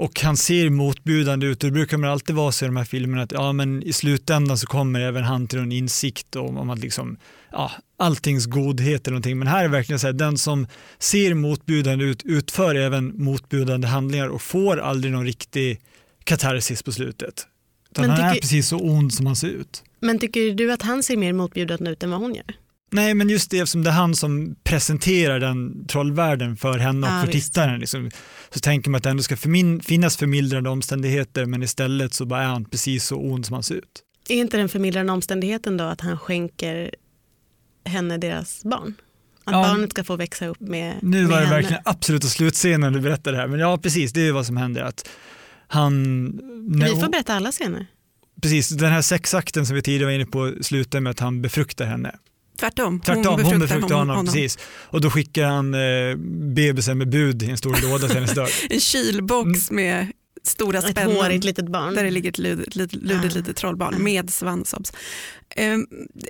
och 0.00 0.20
han 0.20 0.36
ser 0.36 0.70
motbjudande 0.70 1.46
ut. 1.46 1.60
Det 1.60 1.70
brukar 1.70 1.96
man 1.96 2.10
alltid 2.10 2.36
vara 2.36 2.52
så 2.52 2.64
i 2.64 2.68
de 2.68 2.76
här 2.76 2.84
filmerna 2.84 3.22
att 3.22 3.32
ja, 3.32 3.52
men 3.52 3.82
i 3.82 3.92
slutändan 3.92 4.58
så 4.58 4.66
kommer 4.66 5.00
även 5.00 5.24
han 5.24 5.48
till 5.48 5.58
en 5.58 5.72
insikt 5.72 6.36
om, 6.36 6.56
om 6.56 6.70
att 6.70 6.78
liksom, 6.78 7.16
ja, 7.52 7.70
alltings 7.98 8.46
godhet 8.46 9.06
eller 9.06 9.12
någonting. 9.12 9.38
Men 9.38 9.48
här 9.48 9.58
är 9.58 9.62
det 9.62 9.68
verkligen 9.68 9.98
så 9.98 10.06
här, 10.06 10.14
den 10.14 10.38
som 10.38 10.66
ser 10.98 11.34
motbjudande 11.34 12.04
ut 12.04 12.22
utför 12.22 12.74
även 12.74 13.24
motbjudande 13.24 13.88
handlingar 13.88 14.28
och 14.28 14.42
får 14.42 14.76
aldrig 14.76 15.12
någon 15.12 15.24
riktig 15.24 15.80
katarsis 16.24 16.82
på 16.82 16.92
slutet. 16.92 17.46
Utan 17.90 18.10
han 18.10 18.20
är 18.20 18.34
precis 18.34 18.68
så 18.68 18.78
ond 18.78 19.14
som 19.14 19.26
han 19.26 19.36
ser 19.36 19.48
ut. 19.48 19.82
Men 20.00 20.18
tycker 20.18 20.54
du 20.54 20.72
att 20.72 20.82
han 20.82 21.02
ser 21.02 21.16
mer 21.16 21.32
motbjudande 21.32 21.90
ut 21.90 22.02
än 22.02 22.10
vad 22.10 22.20
hon 22.20 22.34
gör? 22.34 22.44
Nej, 22.92 23.14
men 23.14 23.28
just 23.28 23.50
det 23.50 23.58
eftersom 23.58 23.82
det 23.82 23.90
är 23.90 23.94
han 23.94 24.14
som 24.14 24.56
presenterar 24.64 25.40
den 25.40 25.86
trollvärlden 25.86 26.56
för 26.56 26.78
henne 26.78 27.06
och 27.06 27.12
ja, 27.12 27.22
för 27.24 27.32
tittaren. 27.32 27.80
Liksom, 27.80 28.10
så 28.54 28.60
tänker 28.60 28.90
man 28.90 28.98
att 28.98 29.02
det 29.04 29.10
ändå 29.10 29.22
ska 29.22 29.34
förmin- 29.36 29.80
finnas 29.82 30.16
förmildrande 30.16 30.70
omständigheter 30.70 31.44
men 31.46 31.62
istället 31.62 32.14
så 32.14 32.24
bara 32.26 32.42
är 32.42 32.46
han 32.46 32.64
precis 32.64 33.04
så 33.04 33.16
ond 33.16 33.46
som 33.46 33.54
han 33.54 33.62
ser 33.62 33.74
ut. 33.74 34.02
Är 34.28 34.34
inte 34.36 34.56
den 34.56 34.68
förmildrande 34.68 35.12
omständigheten 35.12 35.76
då 35.76 35.84
att 35.84 36.00
han 36.00 36.18
skänker 36.18 36.90
henne 37.84 38.18
deras 38.18 38.64
barn? 38.64 38.94
Att 39.44 39.52
ja, 39.52 39.62
barnet 39.62 39.90
ska 39.90 40.04
få 40.04 40.16
växa 40.16 40.46
upp 40.46 40.60
med 40.60 40.94
Nu 41.02 41.22
var 41.24 41.30
med 41.30 41.38
det 41.38 41.44
henne. 41.46 41.56
verkligen 41.56 41.82
absoluta 41.84 42.26
slutscenen 42.26 42.92
du 42.92 43.00
berättade 43.00 43.36
här 43.36 43.46
men 43.46 43.60
ja 43.60 43.78
precis 43.78 44.12
det 44.12 44.20
är 44.28 44.32
vad 44.32 44.46
som 44.46 44.56
händer. 44.56 44.82
Att 44.82 45.08
han, 45.68 46.26
Vi 46.84 47.00
får 47.00 47.08
berätta 47.10 47.34
alla 47.34 47.52
scener. 47.52 47.86
Precis, 48.42 48.68
den 48.68 48.92
här 48.92 49.02
sexakten 49.02 49.66
som 49.66 49.76
vi 49.76 49.82
tidigare 49.82 50.04
var 50.04 50.12
inne 50.12 50.26
på 50.26 50.52
slutar 50.60 51.00
med 51.00 51.10
att 51.10 51.20
han 51.20 51.42
befruktar 51.42 51.86
henne. 51.86 52.14
Tvärtom, 52.60 53.00
Tvärtom 53.00 53.26
hon 53.26 53.36
befruktar, 53.36 53.52
hon 53.52 53.60
befruktar 53.60 53.94
honom, 53.94 54.16
honom. 54.16 54.26
Precis. 54.26 54.58
Och 54.64 55.00
då 55.00 55.10
skickar 55.10 55.46
han 55.46 55.74
eh, 55.74 56.16
bebisen 56.54 56.98
med 56.98 57.08
bud 57.08 57.42
i 57.42 57.50
en 57.50 57.56
stor 57.56 57.90
låda 57.90 58.06
till 58.06 58.16
hennes 58.16 58.34
dörr. 58.34 58.50
en 58.70 58.80
kylbox 58.80 59.70
mm. 59.70 59.84
med 59.84 60.12
stora 60.42 60.82
spännen. 60.82 61.10
Ett 61.10 61.22
hårigt 61.22 61.44
litet 61.44 61.68
barn. 61.68 61.94
Där 61.94 62.04
det 62.04 62.10
ligger 62.10 62.30
ett 62.30 62.38
ludet, 62.38 62.74
ludet, 62.74 63.34
litet 63.34 63.56
trollbarn 63.56 64.02
med 64.02 64.30
svansobs. 64.30 64.92
Ehm, 65.56 65.86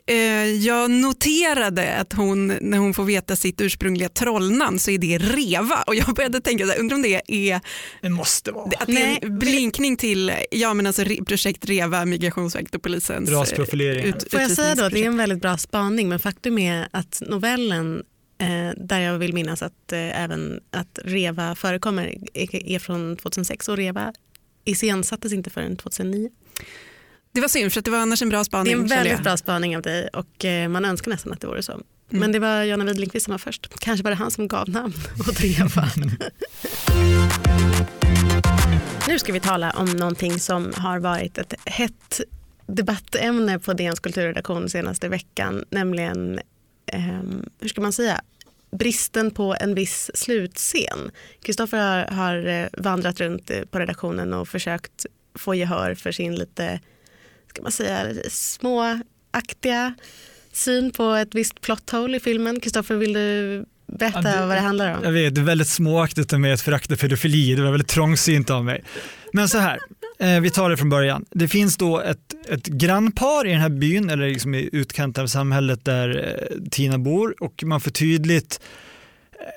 eh, 0.07 0.17
jag 0.45 0.91
noterade 0.91 1.97
att 1.97 2.13
hon, 2.13 2.47
när 2.47 2.79
hon 2.79 2.95
får 2.95 3.05
veta 3.05 3.37
sitt 3.37 3.61
ursprungliga 3.61 4.09
trollnamn 4.09 4.79
så 4.79 4.91
är 4.91 4.99
det 4.99 5.19
Reva 5.19 5.83
och 5.87 5.95
jag 5.95 6.15
började 6.15 6.41
tänka, 6.41 6.65
undrar 6.65 6.97
om 6.97 7.03
det 7.03 7.23
är 7.27 7.61
det 8.03 8.09
måste 8.09 8.53
vara. 8.53 8.71
Att 8.79 8.87
det 8.87 9.03
är 9.03 9.25
en 9.25 9.39
blinkning 9.39 9.97
till 9.97 10.33
ja, 10.51 10.75
men 10.75 10.87
alltså, 10.87 11.05
projekt 11.27 11.65
Reva, 11.65 12.05
Migrationsverket 12.05 12.75
och 12.75 12.83
polisens 12.83 13.31
eh, 13.31 13.39
Rasprofilering. 13.39 14.05
Ut, 14.05 14.31
Får 14.31 14.41
jag 14.41 14.51
säga 14.51 14.75
då 14.75 14.85
att 14.85 14.93
det 14.93 15.03
är 15.03 15.07
en 15.07 15.17
väldigt 15.17 15.43
bra 15.43 15.59
spaning 15.59 16.09
men 16.09 16.19
faktum 16.19 16.59
är 16.59 16.89
att 16.91 17.23
novellen 17.27 18.03
där 18.77 19.01
jag 19.01 19.19
vill 19.19 19.35
minnas 19.35 19.63
att 19.63 19.93
eh, 19.93 20.23
även 20.23 20.61
att 20.71 20.99
Reva 21.05 21.55
förekommer 21.55 22.15
är, 22.35 22.67
är 22.67 22.79
från 22.79 23.17
2006 23.17 23.69
och 23.69 23.77
Reva 23.77 24.13
iscensattes 24.65 25.33
inte 25.33 25.51
förrän 25.51 25.77
2009. 25.77 26.31
Det 27.33 27.41
var 27.41 27.49
synd 27.49 27.73
för 27.73 27.83
det 27.83 27.91
var 27.91 27.99
annars 27.99 28.23
en 28.23 28.29
bra 28.29 28.45
spaning. 28.45 28.73
Det 28.73 28.95
är 28.95 28.99
en 28.99 29.05
väldigt 29.05 29.23
bra 29.23 29.37
spaning 29.37 29.77
av 29.77 29.83
dig 29.83 30.09
och 30.13 30.45
eh, 30.45 30.69
man 30.69 30.85
önskar 30.85 31.11
nästan 31.11 31.33
att 31.33 31.41
det 31.41 31.47
vore 31.47 31.63
så. 31.63 31.73
Mm. 31.73 31.85
Men 32.09 32.33
det 32.33 32.39
var 32.39 32.63
Jonna 32.63 32.85
Widlingqvist 32.85 33.25
som 33.25 33.33
var 33.33 33.39
först. 33.39 33.81
Kanske 33.81 34.05
var 34.05 34.11
det 34.11 34.17
han 34.17 34.31
som 34.31 34.49
gav 34.49 34.69
namn 34.69 34.95
åt 35.29 35.41
Reva. 35.41 35.89
nu 39.09 39.19
ska 39.19 39.33
vi 39.33 39.41
tala 39.41 39.71
om 39.71 39.89
någonting 39.89 40.41
som 40.41 40.73
har 40.77 40.99
varit 40.99 41.39
ett 41.39 41.55
hett 41.65 42.21
debattämne 42.67 43.59
på 43.59 43.73
DNs 43.73 44.01
kulturredaktion 44.01 44.69
senaste 44.69 45.09
veckan, 45.09 45.65
nämligen, 45.71 46.41
eh, 46.93 47.23
hur 47.61 47.69
ska 47.69 47.81
man 47.81 47.93
säga, 47.93 48.21
bristen 48.71 49.31
på 49.31 49.57
en 49.61 49.75
viss 49.75 50.11
slutscen. 50.15 51.11
Kristoffer 51.43 51.79
har, 51.79 52.05
har 52.05 52.47
eh, 52.47 52.67
vandrat 52.73 53.21
runt 53.21 53.51
på 53.71 53.79
redaktionen 53.79 54.33
och 54.33 54.49
försökt 54.49 55.07
få 55.35 55.55
gehör 55.55 55.95
för 55.95 56.13
sin 56.13 56.35
lite 56.35 56.81
ska 57.51 57.63
man 57.63 57.73
säga, 57.73 58.15
småaktiga 58.31 59.95
syn 60.53 60.91
på 60.91 61.13
ett 61.13 61.35
visst 61.35 61.61
plot 61.61 61.91
hole 61.91 62.17
i 62.17 62.21
filmen. 62.21 62.61
Kristoffer, 62.61 62.95
vill 62.95 63.13
du 63.13 63.65
berätta 63.87 64.23
ja, 64.25 64.41
det, 64.41 64.47
vad 64.47 64.57
det 64.57 64.61
handlar 64.61 64.97
om? 64.97 65.05
Jag 65.05 65.13
vet, 65.13 65.35
det 65.35 65.41
är 65.41 65.45
väldigt 65.45 65.69
småaktigt 65.69 66.33
av 66.33 66.41
mig 66.41 66.53
att 66.53 66.61
förakta 66.61 66.97
pedofili. 66.97 67.55
Det 67.55 67.63
var 67.63 67.71
väldigt 67.71 67.89
trångsynt 67.89 68.51
av 68.51 68.65
mig. 68.65 68.85
Men 69.33 69.49
så 69.49 69.59
här, 69.59 69.81
eh, 70.21 70.41
vi 70.41 70.51
tar 70.51 70.71
det 70.71 70.77
från 70.77 70.89
början. 70.89 71.25
Det 71.31 71.49
finns 71.49 71.77
då 71.77 72.01
ett, 72.01 72.49
ett 72.49 72.67
grannpar 72.67 73.47
i 73.47 73.53
den 73.53 73.61
här 73.61 73.69
byn, 73.69 74.11
eller 74.11 74.29
liksom 74.29 74.55
i 74.55 74.69
utkanten 74.73 75.25
av 75.25 75.29
samhället 75.29 75.85
där 75.85 76.39
eh, 76.41 76.71
Tina 76.71 76.99
bor 76.99 77.35
och 77.41 77.65
man 77.65 77.81
får 77.81 77.91
tydligt 77.91 78.61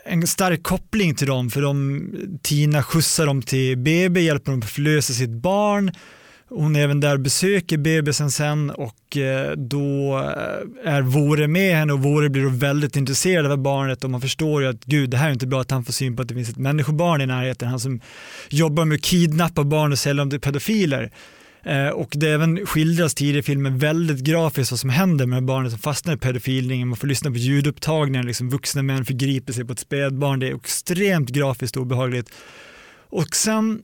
eh, 0.06 0.13
en 0.13 0.28
stark 0.28 0.63
koppling 0.63 1.15
till 1.15 1.28
dem 1.28 1.49
för 1.49 1.62
de, 1.62 2.39
Tina 2.41 2.84
skjutsar 2.84 3.26
dem 3.26 3.41
till 3.41 3.78
BB, 3.78 4.21
hjälper 4.21 4.52
dem 4.52 4.60
att 4.60 4.69
förlösa 4.69 5.13
sitt 5.13 5.30
barn 5.30 5.91
hon 6.56 6.76
är 6.76 6.80
även 6.80 7.00
där 7.00 7.13
och 7.13 7.20
besöker 7.20 7.78
bebisen 7.78 8.32
sen 8.32 8.70
och 8.70 9.18
eh, 9.18 9.52
då 9.52 10.18
eh, 10.18 10.94
är 10.94 11.02
Vore 11.02 11.48
med 11.48 11.76
henne 11.76 11.94
och 11.94 12.04
Vore 12.04 12.30
blir 12.30 12.44
då 12.44 12.50
väldigt 12.50 12.96
intresserad 12.96 13.52
av 13.52 13.58
barnet 13.58 14.04
och 14.04 14.10
man 14.10 14.22
förstår 14.22 14.62
ju 14.62 14.68
att 14.68 14.86
gud 14.86 15.10
det 15.10 15.18
här 15.18 15.28
är 15.28 15.34
inte 15.34 15.48
bra 15.48 15.62
att 15.62 15.72
han 15.72 15.86
får 15.86 15.94
syn 15.94 16.16
på 16.16 16.22
att 16.22 16.28
det 16.28 16.36
finns 16.36 16.50
ett 16.50 16.58
människobarn 16.58 17.22
i 17.22 17.26
närheten, 17.26 17.68
han 17.68 17.80
som 17.80 18.02
jobbar 18.50 18.86
med 18.86 18.96
att 18.96 19.02
kidnappa 19.02 19.63
barn 19.63 19.92
och 19.92 20.00
sälja 20.00 20.22
dem 20.22 20.30
till 20.30 20.39
pedofiler. 20.39 21.12
Eh, 21.66 21.88
och 21.88 22.10
det 22.16 22.30
även 22.30 22.66
skildras 22.66 23.16
tidigare 23.16 23.39
i 23.39 23.44
filmen 23.44 23.78
väldigt 23.78 24.20
grafiskt 24.20 24.72
vad 24.72 24.80
som 24.80 24.89
händer 24.89 25.26
med 25.26 25.46
barnet 25.46 25.72
som 25.72 25.80
fastnar 25.80 26.13
i 26.13 26.18
pedofilningen. 26.18 26.88
Man 26.88 26.98
får 26.98 27.08
lyssna 27.08 27.32
på 27.32 27.38
ljudupptagningar, 27.38 28.24
liksom 28.24 28.50
vuxna 28.50 28.82
män 28.82 29.06
förgriper 29.06 29.54
sig 29.54 29.66
på 29.66 29.74
ett 29.74 29.80
spädbarn. 29.80 30.39
Det 30.39 30.48
är 30.48 30.56
extremt 30.56 31.30
grafiskt 31.30 31.78
obehagligt. 31.78 32.30
Och 33.10 33.36
sen 33.36 33.82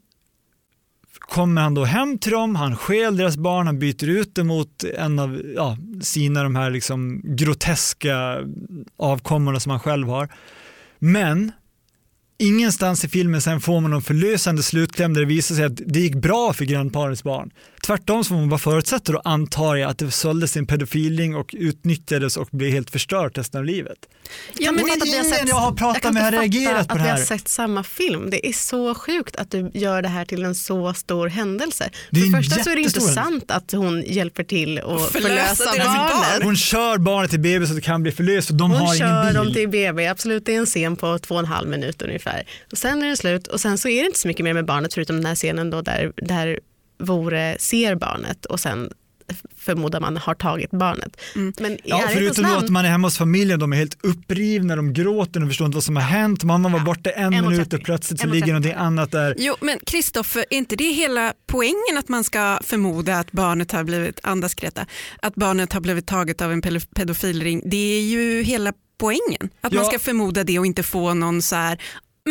kommer 1.30 1.62
han 1.62 1.74
då 1.74 1.84
hem 1.84 2.18
till 2.18 2.32
dem, 2.32 2.56
han 2.56 2.78
skäl 2.78 3.18
deras 3.18 3.38
barn, 3.38 3.65
han 3.68 3.80
byter 3.80 4.10
ut 4.10 4.36
det 4.36 4.44
mot 4.44 4.84
en 4.84 5.20
av 5.20 5.42
ja, 5.56 5.78
sina 6.02 6.44
de 6.44 6.56
här 6.56 6.70
liksom 6.70 7.22
groteska 7.24 8.38
avkommorna 8.98 9.60
som 9.60 9.70
han 9.70 9.80
själv 9.80 10.08
har. 10.08 10.30
Men 11.00 11.52
Ingenstans 12.41 13.06
i 13.06 13.08
filmen 13.08 13.41
sen 13.41 13.62
får 13.62 13.82
man 13.82 13.91
någon 13.91 14.02
förlösande 14.02 14.63
slutkläm 14.63 15.13
där 15.13 15.21
det 15.21 15.28
visar 15.28 15.56
sig 15.56 15.65
att 15.65 15.80
det 15.86 15.99
gick 15.99 16.15
bra 16.15 16.54
för 16.54 16.65
grannparets 16.65 17.23
barn. 17.23 17.52
Tvärtom 17.86 18.23
så 18.23 18.28
får 18.28 18.36
man 18.36 18.49
bara 18.49 18.60
förutsätta 18.60 19.17
och 19.17 19.21
antar 19.30 19.75
jag 19.75 19.89
att 19.89 19.97
det 19.97 20.12
såldes 20.12 20.58
en 20.58 20.67
pedofilning 20.67 21.36
och 21.36 21.56
utnyttjades 21.58 22.38
och 22.38 22.47
blev 22.52 22.71
helt 22.71 22.89
förstört 22.89 23.38
resten 23.38 23.60
av 23.60 23.65
livet. 23.65 23.97
Ja, 24.60 24.71
men 24.71 24.86
att 24.86 25.06
ingen 25.08 25.25
sett, 25.25 25.47
jag 25.47 25.56
har 25.56 25.71
pratat 25.71 26.04
jag 26.04 26.13
med 26.13 26.23
har 26.23 26.32
reagerat 26.32 26.88
på 26.88 26.95
det 26.95 27.02
här. 27.02 27.13
att 27.13 27.17
vi 27.17 27.21
har 27.21 27.28
sett 27.28 27.47
samma 27.47 27.84
film. 27.84 28.30
Det 28.30 28.47
är 28.47 28.54
så 28.54 28.95
sjukt 28.95 29.36
att 29.36 29.52
du 29.52 29.71
gör 29.73 30.02
det 30.02 30.08
här 30.08 30.25
till 30.25 30.43
en 30.43 30.56
så 30.56 30.93
stor 30.93 31.28
händelse. 31.28 31.89
Det 32.10 32.19
För 32.19 32.28
det 32.28 32.38
första 32.38 32.63
så 32.63 32.69
är 32.69 32.75
det 32.75 32.82
inte 32.82 33.02
sant 33.02 33.52
att 33.52 33.71
hon 33.71 34.04
hjälper 34.08 34.43
till 34.43 34.80
att 34.80 35.12
förlösa 35.12 35.63
barnet. 35.65 36.43
Hon 36.43 36.56
kör 36.56 36.97
barnet 36.97 37.30
till 37.32 37.39
BB 37.39 37.65
så 37.65 37.71
att 37.71 37.78
det 37.78 37.82
kan 37.82 38.04
bli 38.04 38.12
förlöst 38.12 38.49
och 38.49 38.56
de 38.56 38.71
hon 38.71 38.80
har 38.80 38.95
ingen 38.95 39.08
bil. 39.08 39.15
Hon 39.15 39.34
kör 39.34 39.43
dem 39.43 39.54
till 39.54 39.69
BB, 39.69 40.08
absolut 40.08 40.45
det 40.45 40.56
är 40.56 40.60
en 40.60 40.65
scen 40.65 40.95
på 40.95 41.19
två 41.19 41.36
och 41.36 41.39
en 41.39 41.45
halv 41.45 41.69
minut 41.69 42.02
ungefär. 42.02 42.29
Och 42.72 42.78
sen 42.78 43.04
är 43.04 43.10
det 43.10 43.18
slut 43.18 43.48
och 43.48 43.62
sen 43.62 43.78
så 43.78 43.89
är 43.89 44.02
det 44.02 44.06
inte 44.06 44.20
så 44.20 44.28
mycket 44.28 44.44
mer 44.44 44.54
med 44.54 44.65
barnet 44.65 44.94
förutom 44.94 45.15
den 45.15 45.26
här 45.26 45.36
scenen 45.36 45.70
då 45.70 45.82
där, 45.82 46.13
där 46.15 46.60
Vore 47.00 47.58
ser 47.60 47.96
barnet 47.96 48.46
och 48.46 48.60
sen 48.60 48.89
förmodar 49.58 50.00
man 50.00 50.18
har 50.18 50.36
tagit 50.36 50.72
barnet. 50.72 51.22
Mm. 51.36 51.54
Men 51.60 51.78
ja, 51.84 52.04
förutom 52.13 52.44
namn... 52.44 52.63
att 52.63 52.70
man 52.70 52.86
är 52.86 52.89
hemma 52.89 53.08
hos 53.08 53.18
familjen, 53.18 53.60
de 53.60 53.74
är 53.74 53.78
helt 53.78 53.98
upprivna, 54.04 54.76
de 54.76 54.94
gråter, 54.94 55.39
de 55.39 55.50
förstår 55.50 55.65
inte 55.65 55.76
vad 55.76 55.84
som 55.84 55.96
har 55.96 56.04
hänt, 56.04 56.44
mamma 56.44 56.70
var 56.70 56.80
borta 56.80 57.10
en 57.10 57.30
minut 57.30 57.74
och 57.74 57.84
plötsligt 57.84 58.20
så 58.20 58.28
ligger 58.28 58.48
någonting 58.48 58.74
annat 58.74 59.12
där. 59.12 59.36
Jo 59.38 59.56
men 59.62 59.80
Kristoffer, 59.86 60.46
är 60.50 60.58
inte 60.58 60.76
det 60.76 60.92
hela 60.92 61.34
poängen 61.48 61.98
att 61.98 62.10
man 62.10 62.24
ska 62.24 62.60
förmoda 62.63 63.20
att 63.20 63.32
barnet 63.32 63.72
har 63.72 63.84
blivit, 63.84 64.20
andas 64.24 64.56
Greta, 64.56 64.86
att 65.22 65.36
barnet 65.36 65.74
har 65.74 65.82
blivit 65.82 66.08
taget 66.08 66.42
av 66.42 66.52
en 66.52 66.62
pedofilring? 66.96 67.62
Det 67.65 67.98
är 67.98 68.02
ju 68.02 68.44
hela 68.44 68.74
poängen. 68.98 69.50
Att 69.62 69.74
ja. 69.74 69.80
man 69.80 69.86
ska 69.86 70.00
förmoda 70.00 70.44
det 70.44 70.60
och 70.60 70.65
inte 70.65 70.84
få 70.84 71.13
någon 71.13 71.42
så 71.42 71.56
här 71.56 71.80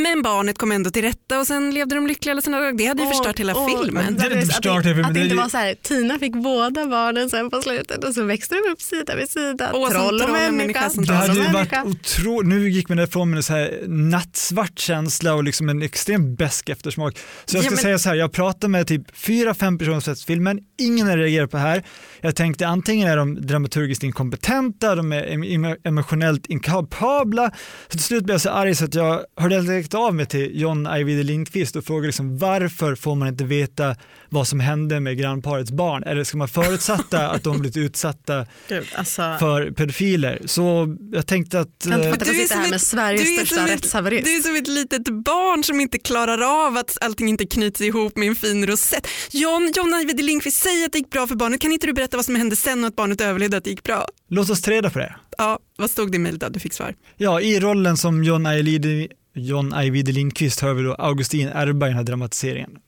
men 0.02 0.22
barnet 0.22 0.58
kom 0.58 0.72
ändå 0.72 0.90
till 0.90 1.02
rätta 1.02 1.40
och 1.40 1.46
sen 1.46 1.74
levde 1.74 1.94
de 1.94 2.06
lyckliga 2.06 2.32
alla 2.32 2.42
sina 2.42 2.56
dagar. 2.56 2.72
Det 2.72 2.86
hade 2.86 3.02
ju 3.02 3.08
förstört 3.08 3.40
hela 3.40 3.54
och, 3.54 3.70
filmen. 3.70 4.16
Det 4.16 4.22
hade 4.22 4.46
förstört 4.46 4.76
att, 4.76 4.84
det, 4.84 5.06
att 5.06 5.14
det 5.14 5.20
inte 5.20 5.36
var 5.36 5.48
så 5.48 5.56
här, 5.56 5.74
Tina 5.74 6.18
fick 6.18 6.32
båda 6.32 6.86
barnen 6.86 7.30
sen 7.30 7.50
på 7.50 7.62
slutet 7.62 8.04
och 8.04 8.14
så 8.14 8.24
växte 8.24 8.54
de 8.54 8.72
upp 8.72 8.82
sida 8.82 9.16
vid 9.16 9.30
sida. 9.30 9.72
Och 9.72 9.90
troll 9.90 10.22
och 10.22 10.30
människa. 10.30 10.90
Det 10.96 11.12
hade 11.12 11.34
ju 11.34 11.52
varit 11.52 11.72
otroligt, 11.84 12.48
nu 12.48 12.70
gick 12.70 12.88
man 12.88 12.98
därifrån 12.98 13.30
med 13.30 13.36
en 13.36 13.42
så 13.42 13.52
här 13.52 13.82
nattsvart 13.86 14.78
känsla 14.78 15.34
och 15.34 15.44
liksom 15.44 15.68
en 15.68 15.82
extremt 15.82 16.38
besk 16.38 16.68
eftersmak. 16.68 17.18
Så 17.44 17.56
jag 17.56 17.64
ska 17.64 17.66
ja, 17.66 17.70
men... 17.70 17.82
säga 17.82 17.98
så 17.98 18.08
här, 18.08 18.16
jag 18.16 18.32
pratade 18.32 18.68
med 18.68 18.86
typ 18.86 19.16
fyra, 19.16 19.54
fem 19.54 19.78
personer 19.78 20.00
som 20.00 20.16
sett 20.16 20.26
filmen, 20.26 20.58
ingen 20.78 21.06
har 21.06 21.16
reagerat 21.16 21.50
på 21.50 21.56
det 21.56 21.62
här. 21.62 21.82
Jag 22.20 22.36
tänkte 22.36 22.66
antingen 22.66 23.08
är 23.08 23.16
de 23.16 23.46
dramaturgiskt 23.46 24.02
inkompetenta, 24.02 24.94
de 24.94 25.12
är 25.12 25.86
emotionellt 25.86 26.46
inkapabla. 26.46 27.50
Så 27.88 27.90
till 27.90 28.02
slut 28.02 28.24
blev 28.24 28.34
jag 28.34 28.40
så 28.40 28.50
arg 28.50 28.74
så 28.74 28.84
att 28.84 28.94
jag 28.94 29.20
hörde 29.36 29.60
direkt 29.88 29.94
av 29.94 30.14
mig 30.14 30.26
till 30.26 30.60
John 30.60 30.86
Ajvide 30.86 31.22
Lindqvist 31.22 31.76
och 31.76 31.84
frågade 31.84 32.06
liksom, 32.06 32.38
varför 32.38 32.94
får 32.94 33.14
man 33.14 33.28
inte 33.28 33.44
veta 33.44 33.96
vad 34.30 34.48
som 34.48 34.60
hände 34.60 35.00
med 35.00 35.18
grannparets 35.18 35.70
barn? 35.70 36.02
Eller 36.02 36.24
ska 36.24 36.36
man 36.36 36.48
förutsätta 36.48 37.30
att 37.30 37.44
de 37.44 37.58
blivit 37.58 37.76
utsatta 37.76 38.46
Gud, 38.68 38.86
alltså... 38.96 39.22
för 39.40 39.70
pedofiler? 39.70 40.42
Så 40.44 40.96
jag 41.12 41.26
tänkte 41.26 41.60
att... 41.60 41.68
Jag 41.84 41.92
kan 41.92 42.04
inte 42.04 42.18
fatta 42.18 42.30
att 42.30 42.64
här 42.64 42.70
med 42.70 42.80
Sveriges 42.80 43.48
största 43.48 43.66
rättshaverist. 43.66 44.24
Du 44.24 44.36
är 44.36 44.42
som 44.42 44.56
ett 44.56 44.68
litet 44.68 45.08
barn 45.08 45.64
som 45.64 45.80
inte 45.80 45.98
klarar 45.98 46.66
av 46.66 46.76
att 46.76 46.98
allting 47.00 47.28
inte 47.28 47.46
knyts 47.46 47.80
ihop 47.80 48.16
med 48.16 48.28
en 48.28 48.36
fin 48.36 48.66
rosett. 48.66 49.08
John, 49.30 49.72
John 49.76 49.94
Ajvide 49.94 50.22
Lindqvist, 50.22 50.62
säg 50.62 50.84
att 50.84 50.92
det 50.92 50.98
gick 50.98 51.10
bra 51.10 51.26
för 51.26 51.34
barnet. 51.34 51.60
Kan 51.60 51.72
inte 51.72 51.86
du 51.86 51.92
berätta 51.92 52.16
vad 52.16 52.24
som 52.24 52.34
hände 52.34 52.56
sen 52.56 52.84
och 52.84 52.88
att 52.88 52.96
barnet 52.96 53.20
överlevde 53.20 53.56
att 53.56 53.64
det 53.64 53.70
gick 53.70 53.82
bra? 53.82 54.06
Låt 54.30 54.50
oss 54.50 54.62
träda 54.62 54.90
på 54.90 54.98
det. 54.98 55.14
Ja, 55.38 55.58
vad 55.76 55.90
stod 55.90 56.12
det 56.12 56.16
i 56.16 56.18
mejlet 56.18 56.52
Du 56.52 56.60
fick 56.60 56.72
svar. 56.72 56.94
Ja, 57.16 57.40
i 57.40 57.60
rollen 57.60 57.96
som 57.96 58.24
John 58.24 58.46
Ajvide 58.46 59.08
John 59.34 59.72
Ajvide 59.72 60.12
Lindqvist 60.12 60.60
har 60.60 60.74
vi 60.74 60.82
då 60.82 60.94
Augustin 60.94 61.48
Erberg 61.48 61.88
i 61.88 61.90
den 61.90 61.96
här 61.96 62.04
dramatiseringen. 62.04 62.78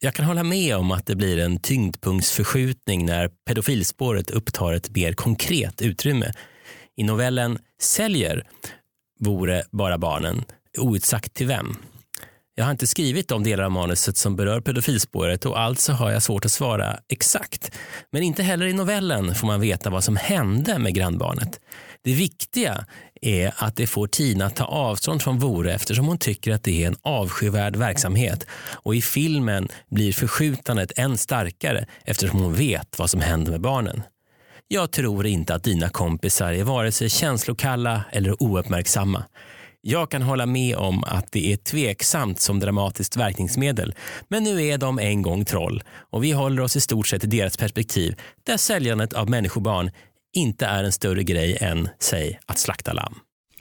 Jag 0.00 0.14
kan 0.14 0.24
hålla 0.24 0.42
med 0.42 0.76
om 0.76 0.90
att 0.90 1.06
det 1.06 1.16
blir 1.16 1.38
en 1.38 1.60
tyngdpunktsförskjutning 1.60 3.06
när 3.06 3.28
pedofilspåret 3.28 4.30
upptar 4.30 4.72
ett 4.72 4.90
mer 4.90 5.12
konkret 5.12 5.82
utrymme. 5.82 6.32
I 6.96 7.02
novellen 7.02 7.58
Säljer 7.80 8.42
vore 9.20 9.62
bara 9.70 9.98
barnen 9.98 10.44
outsagt 10.78 11.34
till 11.34 11.46
vem. 11.46 11.76
Jag 12.54 12.64
har 12.64 12.70
inte 12.70 12.86
skrivit 12.86 13.28
de 13.28 13.44
delar 13.44 13.64
av 13.64 13.70
manuset 13.70 14.16
som 14.16 14.36
berör 14.36 14.60
pedofilspåret 14.60 15.46
och 15.46 15.60
alltså 15.60 15.92
har 15.92 16.10
jag 16.10 16.22
svårt 16.22 16.44
att 16.44 16.52
svara 16.52 16.98
exakt. 17.08 17.72
Men 18.10 18.22
inte 18.22 18.42
heller 18.42 18.66
i 18.66 18.72
novellen 18.72 19.34
får 19.34 19.46
man 19.46 19.60
veta 19.60 19.90
vad 19.90 20.04
som 20.04 20.16
hände 20.16 20.78
med 20.78 20.94
grannbarnet. 20.94 21.60
Det 22.04 22.12
viktiga 22.12 22.86
är 23.22 23.54
att 23.56 23.76
det 23.76 23.86
får 23.86 24.06
Tina 24.06 24.46
att 24.46 24.56
ta 24.56 24.64
avstånd 24.64 25.22
från 25.22 25.38
Vore 25.38 25.74
eftersom 25.74 26.06
hon 26.06 26.18
tycker 26.18 26.52
att 26.52 26.62
det 26.62 26.82
är 26.82 26.86
en 26.86 26.96
avskyvärd 27.02 27.76
verksamhet 27.76 28.46
och 28.72 28.94
i 28.94 29.02
filmen 29.02 29.68
blir 29.90 30.12
förskjutandet 30.12 30.98
än 30.98 31.18
starkare 31.18 31.86
eftersom 32.04 32.40
hon 32.40 32.54
vet 32.54 32.98
vad 32.98 33.10
som 33.10 33.20
händer 33.20 33.52
med 33.52 33.60
barnen. 33.60 34.02
Jag 34.68 34.90
tror 34.90 35.26
inte 35.26 35.54
att 35.54 35.64
dina 35.64 35.88
kompisar 35.88 36.52
är 36.52 36.64
vare 36.64 36.92
sig 36.92 37.08
känslokalla 37.08 38.04
eller 38.12 38.42
ouppmärksamma. 38.42 39.24
Jag 39.80 40.10
kan 40.10 40.22
hålla 40.22 40.46
med 40.46 40.76
om 40.76 41.04
att 41.04 41.32
det 41.32 41.52
är 41.52 41.56
tveksamt 41.56 42.40
som 42.40 42.60
dramatiskt 42.60 43.16
verkningsmedel, 43.16 43.94
men 44.28 44.44
nu 44.44 44.62
är 44.62 44.78
de 44.78 44.98
en 44.98 45.22
gång 45.22 45.44
troll 45.44 45.82
och 46.10 46.24
vi 46.24 46.32
håller 46.32 46.62
oss 46.62 46.76
i 46.76 46.80
stort 46.80 47.06
sett 47.06 47.24
i 47.24 47.26
deras 47.26 47.56
perspektiv 47.56 48.14
där 48.46 48.56
säljandet 48.56 49.12
av 49.12 49.30
människobarn 49.30 49.90
inte 50.36 50.66
är 50.66 50.84
en 50.84 50.92
större 50.92 51.22
grej 51.22 51.58
än, 51.60 51.88
säg, 52.00 52.40
att 52.46 52.58
slakta 52.58 52.92
lamm. 52.92 53.14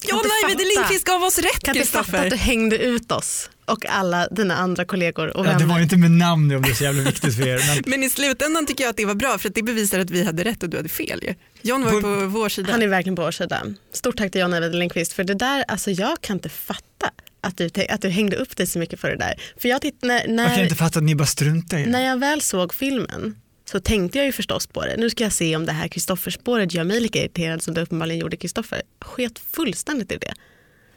Ja, 0.03 0.21
Ajvide 0.45 0.63
Lindqvist 0.63 1.06
gav 1.06 1.23
oss 1.23 1.39
rätt 1.39 1.60
Kan 1.60 1.75
inte 1.77 1.88
fatta 1.88 2.19
att 2.19 2.30
du 2.30 2.36
hängde 2.36 2.77
ut 2.77 3.12
oss 3.12 3.49
och 3.65 3.86
alla 3.86 4.27
dina 4.27 4.56
andra 4.56 4.86
kollegor 4.86 5.38
och 5.38 5.45
ja, 5.45 5.49
vänner. 5.49 5.60
Det 5.60 5.65
var 5.65 5.80
inte 5.80 5.97
med 5.97 6.12
namn 6.12 6.56
om 6.56 6.62
det 6.62 6.69
är 6.69 6.73
så 6.73 6.84
jävla 6.84 7.03
viktigt 7.03 7.36
för 7.36 7.47
er. 7.47 7.62
Men... 7.67 7.84
men 7.91 8.03
i 8.03 8.10
slutändan 8.10 8.65
tycker 8.65 8.84
jag 8.84 8.89
att 8.89 8.97
det 8.97 9.06
var 9.06 9.15
bra 9.15 9.38
för 9.38 9.49
att 9.49 9.56
det 9.56 9.63
bevisar 9.63 9.99
att 9.99 10.10
vi 10.10 10.23
hade 10.23 10.43
rätt 10.43 10.63
och 10.63 10.69
du 10.69 10.77
hade 10.77 10.89
fel. 10.89 11.19
Ju. 11.23 11.34
John 11.62 11.84
var 11.84 11.91
på, 11.91 12.01
på 12.01 12.25
vår 12.25 12.49
sida. 12.49 12.71
Han 12.71 12.82
är 12.82 12.88
verkligen 12.88 13.15
på 13.15 13.21
vår 13.21 13.32
sida. 13.32 13.63
Stort 13.93 14.17
tack 14.17 14.32
till 14.32 14.41
John 14.41 14.53
Ajvide 14.53 14.77
Lindqvist 14.77 15.13
för 15.13 15.23
det 15.23 15.34
där, 15.34 15.65
alltså 15.67 15.91
jag 15.91 16.21
kan 16.21 16.36
inte 16.38 16.49
fatta 16.49 17.12
att 17.41 17.58
du, 17.58 17.69
att 17.89 18.01
du 18.01 18.10
hängde 18.10 18.36
upp 18.36 18.58
dig 18.58 18.67
så 18.67 18.80
mycket 18.80 18.99
för 18.99 19.10
det 19.10 19.17
där. 19.17 19.41
För 19.58 19.69
jag, 19.69 19.82
titt, 19.82 19.97
när, 20.01 20.27
när, 20.27 20.43
jag 20.43 20.56
kan 20.56 20.63
inte 20.63 20.75
fatta 20.75 20.99
att 20.99 21.06
ni 21.06 21.15
bara 21.15 21.25
struntar 21.25 21.77
i 21.77 21.84
det. 21.84 21.89
När 21.89 22.06
jag 22.06 22.19
väl 22.19 22.41
såg 22.41 22.73
filmen 22.73 23.36
så 23.71 23.80
tänkte 23.80 24.17
jag 24.17 24.25
ju 24.25 24.32
förstås 24.32 24.67
på 24.67 24.86
det. 24.86 24.95
Nu 24.97 25.10
ska 25.10 25.23
jag 25.23 25.34
se 25.34 25.56
om 25.56 25.65
det 25.65 25.71
här 25.71 25.88
Kristoffer-spåret 25.88 26.73
gör 26.73 26.84
mig 26.84 26.99
lika 26.99 27.19
irriterad 27.19 27.63
som 27.63 27.73
det 27.73 27.82
uppenbarligen 27.82 28.21
gjorde 28.21 28.38
Kristoffer. 28.38 28.82
Sket 29.01 29.39
fullständigt 29.39 30.12
i 30.12 30.17
det. 30.17 30.34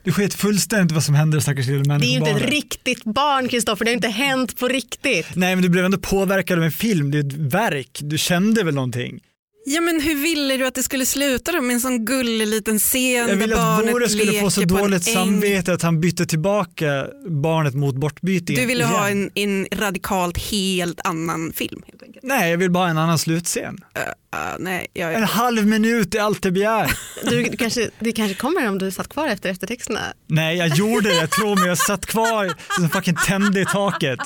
Du 0.03 0.13
sket 0.13 0.35
fullständigt 0.35 0.93
vad 0.93 1.05
som 1.05 1.15
hände 1.15 1.41
stackars 1.41 1.67
lilla 1.67 1.85
människobarnet. 1.85 2.25
Det 2.25 2.31
är 2.31 2.35
ju 2.35 2.35
inte 2.35 2.47
ett 2.47 2.53
riktigt 2.53 3.05
barn 3.05 3.49
Kristoffer, 3.49 3.85
det 3.85 3.91
har 3.91 3.97
inte 3.97 4.09
hänt 4.09 4.59
på 4.59 4.69
riktigt. 4.69 5.27
Nej 5.35 5.57
men 5.57 5.63
du 5.63 5.69
blev 5.69 5.85
ändå 5.85 5.99
påverkad 5.99 6.59
av 6.59 6.65
en 6.65 6.71
film, 6.71 7.11
det 7.11 7.19
är 7.19 7.27
ett 7.27 7.33
verk, 7.33 7.99
du 8.03 8.19
kände 8.19 8.65
väl 8.65 8.75
någonting? 8.75 9.21
Ja 9.65 9.81
men 9.81 10.01
hur 10.01 10.15
ville 10.15 10.57
du 10.57 10.67
att 10.67 10.75
det 10.75 10.83
skulle 10.83 11.07
sluta 11.07 11.53
då 11.53 11.61
med 11.61 11.75
en 11.75 11.81
sån 11.81 12.05
gullig 12.05 12.47
liten 12.47 12.79
scen 12.79 13.29
Jag 13.29 13.37
ville 13.37 13.61
att 13.61 13.93
Vore 13.93 14.09
skulle 14.09 14.41
få 14.41 14.51
så 14.51 14.61
dåligt 14.61 15.05
samvete 15.05 15.73
att 15.73 15.83
han 15.83 16.01
bytte 16.01 16.27
tillbaka 16.27 17.07
barnet 17.27 17.75
mot 17.75 17.95
bortbytingen. 17.95 18.63
Du 18.63 18.69
ville 18.69 18.85
igen. 18.85 18.95
ha 18.95 19.09
en, 19.09 19.31
en, 19.35 19.67
radikalt 19.73 20.39
helt 20.39 21.01
annan 21.05 21.53
film? 21.53 21.83
Helt 21.87 22.03
enkelt. 22.03 22.25
Nej, 22.25 22.51
jag 22.51 22.59
vill 22.59 22.71
bara 22.71 22.85
ha 22.85 22.91
en 22.91 22.99
annan 22.99 23.19
slutscen. 23.19 23.79
Uh, 23.99 24.03
uh, 24.03 24.57
nej, 24.59 24.87
jag... 24.93 25.15
En 25.15 25.25
halv 25.25 25.67
minut 25.67 26.15
är 26.15 26.21
allt 26.21 26.45
jag 26.45 26.55
begär. 26.55 26.91
Du, 27.31 27.43
du 27.43 27.57
kanske, 27.57 27.91
det 27.99 28.13
kanske 28.13 28.35
kommer 28.35 28.69
om 28.69 28.79
du 28.79 28.91
satt 28.91 29.09
kvar 29.09 29.29
efter 29.29 29.51
eftertexterna? 29.51 30.01
Nej, 30.27 30.57
jag 30.57 30.69
gjorde 30.69 31.09
det, 31.09 31.27
tro 31.27 31.55
mig. 31.55 31.69
Jag 31.69 31.79
satt 31.79 32.07
kvar 32.07 32.55
som 32.77 32.91
fucking 32.91 33.17
tände 33.27 33.61
i 33.61 33.65
taket. 33.65 34.21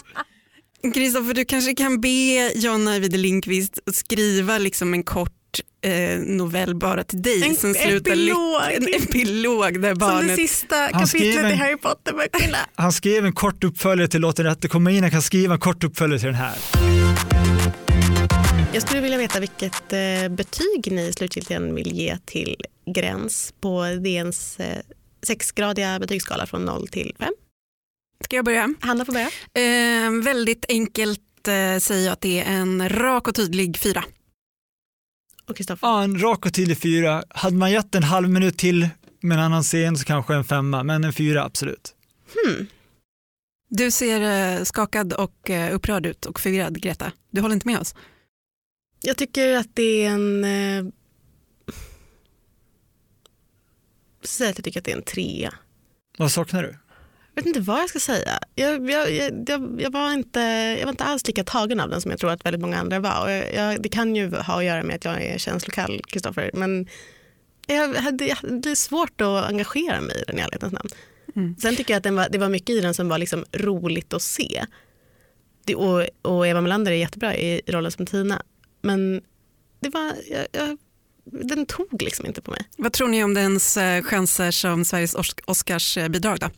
Kristoffer, 0.92 1.34
du 1.34 1.44
kanske 1.44 1.74
kan 1.74 2.00
be 2.00 2.52
John 2.54 2.88
Ajvide 2.88 3.16
Lindqvist 3.16 3.78
skriva 3.92 4.58
liksom 4.58 4.94
en 4.94 5.02
kort 5.02 5.30
eh, 5.84 6.18
novell 6.18 6.74
bara 6.74 7.04
till 7.04 7.22
dig 7.22 7.42
en 7.42 7.56
som 7.56 7.74
slutar 7.74 8.12
epilog. 8.12 8.72
en 8.72 8.88
epilog 8.88 9.80
där 9.80 9.94
barnet... 9.94 10.18
Som 10.18 10.28
det 10.28 10.34
sista 10.34 10.88
kapitlet 10.88 11.44
en, 11.44 11.50
i 11.50 11.54
Harry 11.54 11.76
Potter-böckerna. 11.76 12.58
Han 12.74 12.92
skrev 12.92 13.26
en 13.26 13.32
kort 13.32 13.64
uppföljare 13.64 14.08
till 14.08 14.20
Låt 14.20 14.36
den 14.36 14.46
rätte 14.46 14.68
komma 14.68 14.90
in, 14.90 15.02
han 15.02 15.10
kan 15.10 15.22
skriva 15.22 15.54
en 15.54 15.60
kort 15.60 15.84
uppföljare 15.84 16.18
till 16.18 16.26
den 16.26 16.36
här. 16.36 16.54
Jag 18.72 18.82
skulle 18.82 19.00
vilja 19.00 19.18
veta 19.18 19.40
vilket 19.40 19.92
eh, 19.92 20.28
betyg 20.30 20.92
ni 20.92 21.12
slutgiltigen 21.12 21.74
vill 21.74 21.92
ge 21.92 22.18
till 22.24 22.56
Gräns 22.86 23.54
på 23.60 23.84
DNs 23.84 24.60
eh, 24.60 24.78
sexgradiga 25.26 25.98
betygsskala 25.98 26.46
från 26.46 26.64
0 26.64 26.88
till 26.88 27.14
5. 27.18 27.28
Ska 28.24 28.36
jag 28.36 28.44
börja? 28.44 28.74
Hanna 28.80 29.04
får 29.04 29.12
börja. 29.12 29.30
Eh, 29.54 30.24
väldigt 30.24 30.64
enkelt 30.68 31.48
eh, 31.48 31.78
säger 31.78 32.04
jag 32.04 32.12
att 32.12 32.20
det 32.20 32.40
är 32.40 32.52
en 32.52 32.88
rak 32.88 33.28
och 33.28 33.34
tydlig 33.34 33.78
fyra. 33.78 34.04
Och 35.48 35.56
Kristoffer? 35.56 35.86
Ja, 35.86 36.02
en 36.02 36.22
rak 36.22 36.46
och 36.46 36.54
tydlig 36.54 36.78
fyra. 36.78 37.24
Hade 37.28 37.56
man 37.56 37.72
gett 37.72 37.94
en 37.94 38.02
halv 38.02 38.28
minut 38.28 38.58
till 38.58 38.88
med 39.20 39.38
en 39.38 39.44
annan 39.44 39.62
scen 39.62 39.96
så 39.96 40.04
kanske 40.04 40.34
en 40.34 40.44
femma, 40.44 40.82
men 40.82 41.04
en 41.04 41.12
fyra 41.12 41.44
absolut. 41.44 41.94
Hmm. 42.34 42.66
Du 43.68 43.90
ser 43.90 44.20
eh, 44.20 44.64
skakad 44.64 45.12
och 45.12 45.50
eh, 45.50 45.74
upprörd 45.74 46.06
ut 46.06 46.26
och 46.26 46.40
förvirrad 46.40 46.80
Greta. 46.80 47.12
Du 47.30 47.40
håller 47.40 47.54
inte 47.54 47.68
med 47.68 47.78
oss? 47.78 47.94
Jag 49.02 49.16
tycker 49.16 49.56
att 49.56 49.68
det 49.74 50.04
är 50.04 50.10
en... 50.10 50.44
Eh... 50.44 50.92
Säg 54.22 54.50
att 54.50 54.58
jag 54.58 54.64
tycker 54.64 54.80
att 54.80 54.84
det 54.84 54.92
är 54.92 54.96
en 54.96 55.02
trea. 55.02 55.54
Vad 56.18 56.32
saknar 56.32 56.62
du? 56.62 56.76
Jag 57.34 57.42
vet 57.42 57.46
inte 57.46 57.60
vad 57.60 57.80
jag 57.80 57.88
ska 57.88 57.98
säga. 57.98 58.38
Jag, 58.54 58.90
jag, 58.90 59.12
jag, 59.12 59.80
jag, 59.80 59.90
var 59.90 60.12
inte, 60.12 60.40
jag 60.78 60.86
var 60.86 60.90
inte 60.90 61.04
alls 61.04 61.26
lika 61.26 61.44
tagen 61.44 61.80
av 61.80 61.90
den 61.90 62.00
som 62.00 62.10
jag 62.10 62.20
tror 62.20 62.30
att 62.30 62.46
väldigt 62.46 62.60
många 62.60 62.78
andra 62.78 63.00
var. 63.00 63.28
Jag, 63.28 63.82
det 63.82 63.88
kan 63.88 64.16
ju 64.16 64.36
ha 64.36 64.58
att 64.58 64.64
göra 64.64 64.82
med 64.82 64.96
att 64.96 65.04
jag 65.04 65.22
är 65.22 65.38
känslokall, 65.38 66.00
Kristoffer. 66.06 66.50
Men 66.54 66.88
jag 67.66 67.94
hade, 67.94 68.26
jag 68.26 68.36
hade 68.36 68.76
svårt 68.76 69.20
att 69.20 69.44
engagera 69.44 70.00
mig 70.00 70.16
i 70.16 70.24
den 70.26 70.38
i 70.38 70.42
ärlighetens 70.42 70.72
namn. 70.72 70.88
Mm. 71.36 71.56
Sen 71.56 71.76
tycker 71.76 71.94
jag 71.94 72.06
att 72.06 72.14
var, 72.14 72.28
det 72.28 72.38
var 72.38 72.48
mycket 72.48 72.70
i 72.70 72.80
den 72.80 72.94
som 72.94 73.08
var 73.08 73.18
liksom 73.18 73.44
roligt 73.52 74.14
att 74.14 74.22
se. 74.22 74.64
Det, 75.64 75.74
och, 75.74 76.06
och, 76.22 76.46
Eva 76.46 76.60
Melander 76.60 76.92
är 76.92 76.96
jättebra 76.96 77.36
i 77.36 77.60
rollen 77.66 77.92
som 77.92 78.06
Tina. 78.06 78.42
Men 78.82 79.22
det 79.80 79.88
var, 79.88 80.12
jag, 80.52 80.78
den 81.24 81.66
tog 81.66 82.02
liksom 82.02 82.26
inte 82.26 82.42
på 82.42 82.50
mig. 82.50 82.60
Vad 82.76 82.92
tror 82.92 83.08
ni 83.08 83.24
om 83.24 83.34
dens 83.34 83.76
eh, 83.76 84.02
chanser 84.02 84.50
som 84.50 84.84
Sveriges 84.84 85.16
Oscarsbidrag 85.46 86.38
då? 86.40 86.50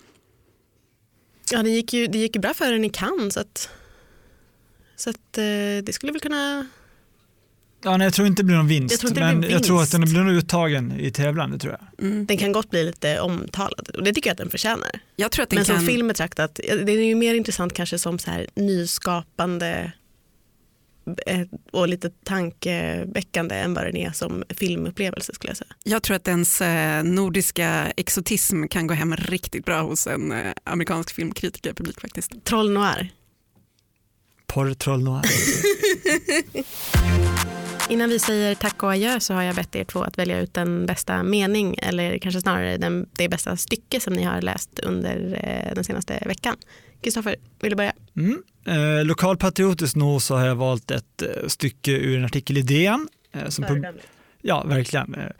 Ja, 1.51 1.63
det 1.63 1.71
gick 1.71 1.93
ju, 1.93 2.07
det 2.07 2.19
gick 2.19 2.37
ju 2.37 2.41
bra 2.41 2.55
för 2.55 2.73
den 2.73 2.85
i 2.85 2.91
Cannes 2.91 3.35
så 3.35 3.41
att, 3.41 3.71
så 4.97 5.11
att 5.11 5.39
eh, 5.39 5.45
det 5.85 5.93
skulle 5.93 6.13
väl 6.13 6.21
kunna... 6.21 6.67
Ja, 7.85 7.97
nej, 7.97 8.07
jag 8.07 8.15
tror 8.15 8.27
inte 8.27 8.43
det 8.43 8.47
blir 8.47 8.57
någon 8.57 8.69
vinst, 8.69 9.03
jag 9.03 9.19
men 9.19 9.41
vinst. 9.41 9.53
jag 9.53 9.63
tror 9.65 9.83
att 9.83 9.91
den 9.91 10.01
blir 10.01 10.21
nog 10.21 10.35
uttagen 10.35 11.01
i 11.01 11.11
tävlan. 11.11 11.51
Det 11.51 11.59
tror 11.59 11.77
jag. 11.81 12.07
Mm. 12.07 12.27
Den 12.27 12.37
kan 12.37 12.53
gott 12.53 12.71
bli 12.71 12.85
lite 12.85 13.21
omtalad 13.21 13.89
och 13.89 14.03
det 14.03 14.13
tycker 14.13 14.29
jag 14.31 14.33
att 14.33 14.39
den 14.39 14.51
förtjänar. 14.51 14.91
Jag 15.17 15.33
tror 15.33 15.43
att 15.43 15.51
den 15.51 15.57
men 15.57 15.65
kan... 15.65 15.77
som 15.77 15.87
film 15.87 16.09
betraktat, 16.09 16.55
det 16.55 16.93
är 16.93 17.05
ju 17.05 17.15
mer 17.15 17.35
intressant 17.35 17.73
kanske 17.73 17.99
som 17.99 18.19
så 18.19 18.31
här 18.31 18.47
nyskapande 18.55 19.93
och 21.71 21.88
lite 21.88 22.11
tankeväckande 22.11 23.55
än 23.55 23.75
vad 23.75 23.85
den 23.85 23.97
är 23.97 24.11
som 24.11 24.45
filmupplevelse 24.49 25.35
skulle 25.35 25.51
jag 25.51 25.57
säga. 25.57 25.75
Jag 25.85 26.03
tror 26.03 26.16
att 26.16 26.29
ens 26.29 26.61
eh, 26.61 27.05
nordiska 27.05 27.92
exotism 27.97 28.66
kan 28.66 28.87
gå 28.87 28.95
hem 28.95 29.16
riktigt 29.16 29.64
bra 29.64 29.83
hos 29.83 30.07
en 30.07 30.33
eh, 30.33 30.53
amerikansk 30.64 31.14
filmkritikerpublik 31.14 32.01
faktiskt. 32.01 32.45
Troll 32.45 32.71
noir. 32.71 33.09
Porrtroll 34.47 35.03
noir. 35.03 35.23
Innan 37.88 38.09
vi 38.09 38.19
säger 38.19 38.55
tack 38.55 38.83
och 38.83 38.92
adjö 38.92 39.21
så 39.21 39.35
har 39.35 39.42
jag 39.42 39.55
bett 39.55 39.77
er 39.77 39.85
två 39.85 40.03
att 40.03 40.19
välja 40.19 40.40
ut 40.40 40.55
den 40.55 40.87
bästa 40.87 41.23
mening 41.23 41.77
eller 41.83 42.19
kanske 42.19 42.40
snarare 42.40 42.77
den, 42.77 43.09
det 43.12 43.29
bästa 43.29 43.57
stycke 43.57 44.01
som 44.01 44.12
ni 44.12 44.23
har 44.23 44.42
läst 44.42 44.79
under 44.79 45.40
den 45.75 45.85
senaste 45.85 46.23
veckan. 46.27 46.57
Kristoffer, 47.03 47.37
vill 47.61 47.71
du 47.71 47.77
börja? 47.77 47.93
Mm. 48.17 48.43
Eh, 48.67 49.05
lokalpatriotiskt 49.05 49.97
nog 49.97 50.23
så 50.23 50.37
har 50.37 50.47
jag 50.47 50.57
valt 50.57 50.91
ett 50.91 51.23
eh, 51.23 51.29
stycke 51.47 51.93
ur 51.93 52.19
en 52.19 52.25
artikel 52.25 52.59
i 52.59 52.63
DN. 52.63 53.09
Eh, 53.33 53.49
som 53.49 53.65
ja, 54.43 54.65
verkligen. 54.65 55.15
Eh, 55.15 55.31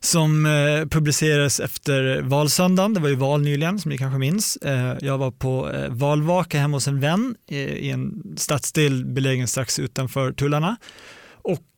som 0.00 0.46
eh, 0.46 0.88
publicerades 0.88 1.60
efter 1.60 2.22
valsöndagen. 2.22 2.94
Det 2.94 3.00
var 3.00 3.08
ju 3.08 3.14
val 3.14 3.42
nyligen 3.42 3.78
som 3.78 3.88
ni 3.88 3.98
kanske 3.98 4.18
minns. 4.18 4.56
Eh, 4.56 4.96
jag 5.00 5.18
var 5.18 5.30
på 5.30 5.70
valvaka 5.90 6.58
hemma 6.58 6.76
hos 6.76 6.88
en 6.88 7.00
vän 7.00 7.34
i 7.48 7.90
en 7.90 8.22
stadsdel 8.36 9.04
belägen 9.04 9.48
strax 9.48 9.78
utanför 9.78 10.32
tullarna. 10.32 10.76
Och 11.44 11.68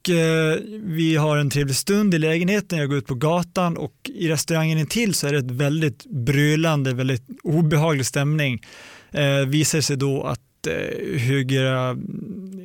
vi 0.83 1.16
har 1.16 1.37
en 1.37 1.51
trevlig 1.51 1.77
stund 1.77 2.14
i 2.14 2.18
lägenheten, 2.18 2.79
jag 2.79 2.88
går 2.88 2.99
ut 2.99 3.07
på 3.07 3.14
gatan 3.14 3.77
och 3.77 3.94
i 4.05 4.29
restaurangen 4.29 4.79
intill 4.79 5.14
så 5.14 5.27
är 5.27 5.33
det 5.33 5.38
ett 5.38 5.51
väldigt 5.51 6.07
brölande, 6.07 6.94
väldigt 6.94 7.25
obehaglig 7.42 8.07
stämning. 8.07 8.61
Eh, 9.14 9.46
visar 9.46 9.81
sig 9.81 9.96
då 9.96 10.22
att 10.22 10.66
eh, 10.66 11.18
höger, 11.18 11.96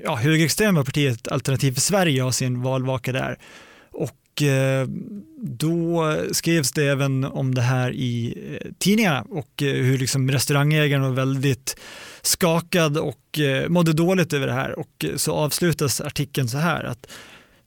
ja, 0.04 0.16
högerextrema 0.16 0.84
partiet 0.84 1.28
Alternativ 1.28 1.72
för 1.72 1.82
Sverige 1.82 2.22
har 2.22 2.32
sin 2.32 2.62
valvaka 2.62 3.12
där. 3.12 3.38
Och 3.92 4.42
eh, 4.42 4.88
då 5.42 6.16
skrevs 6.32 6.72
det 6.72 6.84
även 6.84 7.24
om 7.24 7.56
det 7.56 7.62
här 7.62 7.92
i 7.92 8.38
eh, 8.52 8.68
tidningarna 8.80 9.22
och 9.30 9.64
eh, 9.64 9.74
hur 9.74 9.98
liksom 9.98 10.32
restaurangägaren 10.32 11.04
var 11.04 11.12
väldigt 11.12 11.80
skakad 12.22 12.98
och 12.98 13.40
eh, 13.40 13.70
mådde 13.70 13.94
dåligt 13.94 14.34
över 14.34 14.48
det 14.48 14.54
här 14.54 14.80
och 14.80 15.06
eh, 15.06 15.16
så 15.16 15.34
avslutas 15.34 16.02
artikeln 16.02 16.50
så 16.50 16.58
här 16.58 16.84
att 16.84 17.08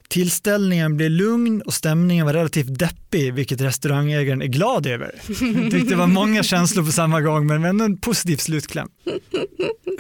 Tillställningen 0.08 0.96
blev 0.96 1.10
lugn 1.10 1.62
och 1.62 1.74
stämningen 1.74 2.26
var 2.26 2.32
relativt 2.32 2.78
deppig, 2.78 3.34
vilket 3.34 3.60
restaurangägaren 3.60 4.42
är 4.42 4.46
glad 4.46 4.86
över. 4.86 5.12
Jag 5.28 5.38
tyckte 5.70 5.90
det 5.90 5.96
var 5.96 6.06
många 6.06 6.42
känslor 6.42 6.84
på 6.84 6.92
samma 6.92 7.20
gång, 7.20 7.46
men 7.46 7.64
ändå 7.64 7.84
en 7.84 7.96
positiv 7.96 8.36
slutkläm. 8.36 8.88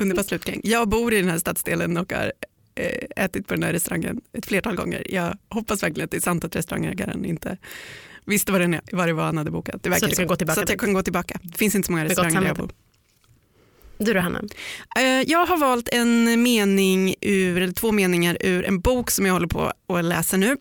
Underbar 0.00 0.22
slutkläm. 0.22 0.60
Jag 0.64 0.88
bor 0.88 1.14
i 1.14 1.20
den 1.20 1.28
här 1.28 1.38
stadsdelen 1.38 1.96
och 1.96 2.12
har 2.12 2.32
eh, 2.74 3.24
ätit 3.24 3.46
på 3.46 3.54
den 3.54 3.62
här 3.62 3.72
restaurangen 3.72 4.20
ett 4.38 4.46
flertal 4.46 4.76
gånger. 4.76 5.06
Jag 5.10 5.38
hoppas 5.48 5.82
verkligen 5.82 6.04
att 6.04 6.10
det 6.10 6.16
är 6.16 6.20
sant 6.20 6.44
att 6.44 6.56
restaurangägaren 6.56 7.24
inte 7.24 7.56
visste 8.24 8.52
vad, 8.52 8.60
den, 8.60 8.80
vad 8.92 9.08
det 9.08 9.12
var 9.12 9.24
han 9.24 9.38
hade 9.38 9.50
bokat. 9.50 9.82
Det 9.82 10.00
så, 10.00 10.06
du 10.06 10.14
kan 10.14 10.26
gå 10.26 10.36
tillbaka 10.36 10.54
så 10.54 10.62
att 10.62 10.68
jag 10.68 10.80
kan 10.80 10.92
gå 10.92 11.02
tillbaka. 11.02 11.38
Det 11.42 11.58
finns 11.58 11.74
inte 11.74 11.86
så 11.86 11.92
många 11.92 12.04
restauranger 12.04 12.40
där 12.40 12.46
jag 12.46 12.56
bor. 12.56 12.70
Du 14.04 14.14
då 14.14 14.20
Hanna? 14.20 14.42
Eh, 14.96 15.02
jag 15.04 15.46
har 15.46 15.56
valt 15.56 15.88
en 15.92 16.42
mening 16.42 17.14
ur, 17.20 17.62
eller 17.62 17.72
två 17.72 17.92
meningar 17.92 18.36
ur 18.40 18.64
en 18.64 18.80
bok 18.80 19.10
som 19.10 19.26
jag 19.26 19.32
håller 19.32 19.46
på 19.46 19.72
att 19.88 20.04
läsa 20.04 20.36
nu. 20.36 20.56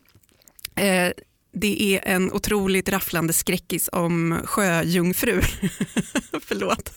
Eh, 0.76 1.12
det 1.54 1.82
är 1.84 2.14
en 2.14 2.32
otroligt 2.32 2.90
rafflande 2.90 3.34
skräckis 3.34 3.90
om 3.92 4.42
sjöjungfrur. 4.46 5.42
Förlåt. 6.46 6.94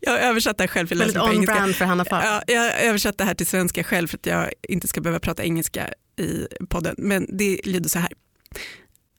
Jag 0.00 0.10
har 0.10 0.18
översatt 0.18 0.58
det 0.58 0.62
här 0.62 0.68
själv. 0.68 0.86
För 0.86 0.96
Väldigt 0.96 1.16
on-brand 1.16 1.76
för 1.76 1.84
Hanna. 1.84 2.04
Ja, 2.10 2.42
jag 2.46 2.60
har 2.60 2.70
översatt 2.70 3.18
det 3.18 3.24
här 3.24 3.34
till 3.34 3.46
svenska 3.46 3.84
själv 3.84 4.08
för 4.08 4.18
att 4.18 4.26
jag 4.26 4.52
inte 4.68 4.88
ska 4.88 5.00
behöva 5.00 5.20
prata 5.20 5.44
engelska 5.44 5.88
i 6.18 6.46
podden. 6.68 6.94
Men 6.98 7.26
det 7.38 7.60
lyder 7.64 7.88
så 7.88 7.98
här. 7.98 8.12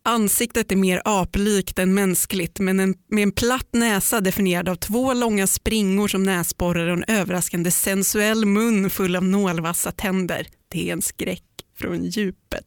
Ansiktet 0.07 0.71
är 0.71 0.75
mer 0.75 1.01
aplikt 1.05 1.79
än 1.79 1.93
mänskligt 1.93 2.59
men 2.59 2.79
en, 2.79 2.95
med 3.11 3.23
en 3.23 3.31
platt 3.31 3.67
näsa 3.73 4.21
definierad 4.21 4.69
av 4.69 4.75
två 4.75 5.13
långa 5.13 5.47
springor 5.47 6.07
som 6.07 6.23
näsborrar 6.23 6.87
och 6.87 6.93
en 6.97 7.03
överraskande 7.07 7.71
sensuell 7.71 8.45
mun 8.45 8.89
full 8.89 9.15
av 9.15 9.23
nålvassa 9.23 9.91
tänder. 9.91 10.47
Det 10.71 10.89
är 10.89 10.93
en 10.93 11.01
skräck 11.01 11.43
från 11.79 12.05
djupet. 12.05 12.65